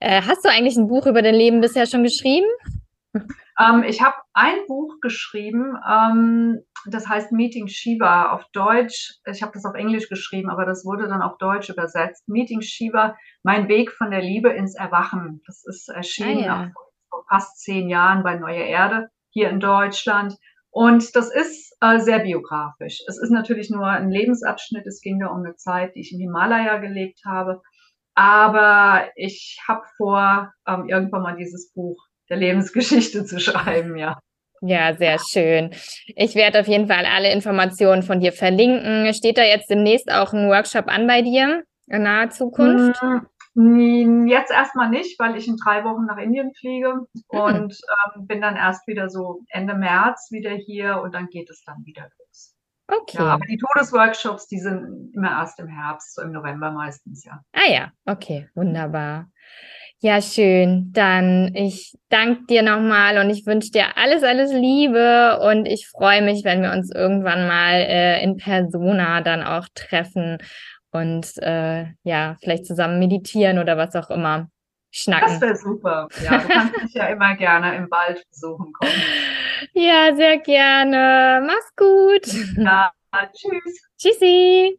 [0.00, 2.48] äh, hast du eigentlich ein Buch über dein Leben bisher schon geschrieben?
[3.60, 9.14] Ähm, ich habe ein Buch geschrieben, ähm, das heißt Meeting Shiva auf Deutsch.
[9.26, 12.28] Ich habe das auf Englisch geschrieben, aber das wurde dann auf Deutsch übersetzt.
[12.28, 15.42] Meeting Shiva, mein Weg von der Liebe ins Erwachen.
[15.46, 16.72] Das ist erschienen ah, ja.
[17.08, 20.36] vor fast zehn Jahren bei Neue Erde hier in Deutschland.
[20.70, 23.00] Und das ist äh, sehr biografisch.
[23.06, 24.86] Es ist natürlich nur ein Lebensabschnitt.
[24.86, 27.62] Es ging da um eine Zeit, die ich im Himalaya gelebt habe.
[28.14, 34.18] Aber ich habe vor, ähm, irgendwann mal dieses Buch der Lebensgeschichte zu schreiben, ja.
[34.60, 35.70] Ja, sehr schön.
[36.16, 39.12] Ich werde auf jeden Fall alle Informationen von dir verlinken.
[39.12, 43.00] Steht da jetzt demnächst auch ein Workshop an bei dir in naher Zukunft?
[43.56, 47.22] Hm, jetzt erstmal nicht, weil ich in drei Wochen nach Indien fliege mhm.
[47.28, 47.78] und
[48.16, 51.84] ähm, bin dann erst wieder so Ende März wieder hier und dann geht es dann
[51.84, 52.53] wieder los.
[53.00, 53.18] Okay.
[53.18, 57.40] Ja, aber die Todesworkshops, die sind immer erst im Herbst, so im November meistens, ja.
[57.52, 59.28] Ah ja, okay, wunderbar.
[60.00, 60.90] Ja, schön.
[60.92, 66.20] Dann ich danke dir nochmal und ich wünsche dir alles, alles Liebe und ich freue
[66.20, 70.38] mich, wenn wir uns irgendwann mal äh, in Persona dann auch treffen
[70.90, 74.48] und äh, ja, vielleicht zusammen meditieren oder was auch immer.
[74.96, 75.28] Schnacken.
[75.28, 76.08] Das wäre super.
[76.22, 78.92] Ja, du kannst mich ja immer gerne im Wald besuchen kommen.
[79.72, 81.42] Ja, sehr gerne.
[81.46, 82.26] Mach's gut.
[82.56, 82.92] Ja,
[83.32, 83.88] tschüss.
[83.98, 84.78] Tschüssi.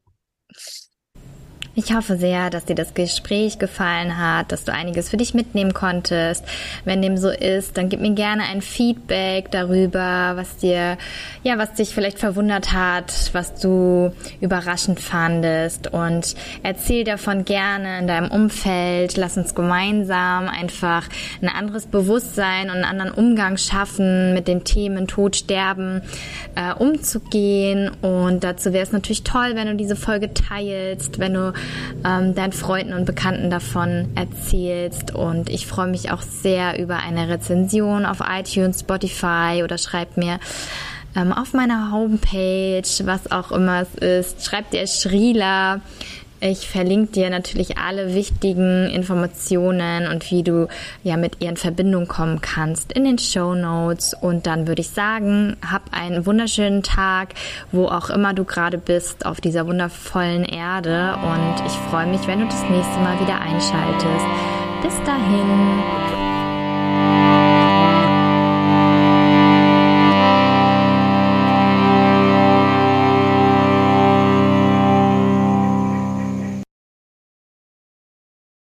[1.77, 5.73] Ich hoffe sehr, dass dir das Gespräch gefallen hat, dass du einiges für dich mitnehmen
[5.73, 6.45] konntest.
[6.85, 10.97] Wenn dem so ist, dann gib mir gerne ein Feedback darüber, was dir,
[11.43, 18.07] ja, was dich vielleicht verwundert hat, was du überraschend fandest und erzähl davon gerne in
[18.07, 19.17] deinem Umfeld.
[19.17, 21.09] Lass uns gemeinsam einfach
[21.41, 26.03] ein anderes Bewusstsein und einen anderen Umgang schaffen, mit den Themen Tod, Sterben
[26.55, 27.91] äh, umzugehen.
[28.01, 31.51] Und dazu wäre es natürlich toll, wenn du diese Folge teilst, wenn du
[32.05, 35.13] ähm, deinen Freunden und Bekannten davon erzählst.
[35.13, 40.39] Und ich freue mich auch sehr über eine Rezension auf iTunes, Spotify oder schreib mir
[41.15, 44.45] ähm, auf meiner Homepage, was auch immer es ist.
[44.45, 45.81] Schreib dir Shrila
[46.45, 50.67] ich verlinke dir natürlich alle wichtigen Informationen und wie du
[51.03, 54.13] ja mit ihr in Verbindung kommen kannst in den Show Notes.
[54.13, 57.29] Und dann würde ich sagen, hab einen wunderschönen Tag,
[57.71, 61.15] wo auch immer du gerade bist auf dieser wundervollen Erde.
[61.23, 64.25] Und ich freue mich, wenn du das nächste Mal wieder einschaltest.
[64.83, 65.81] Bis dahin.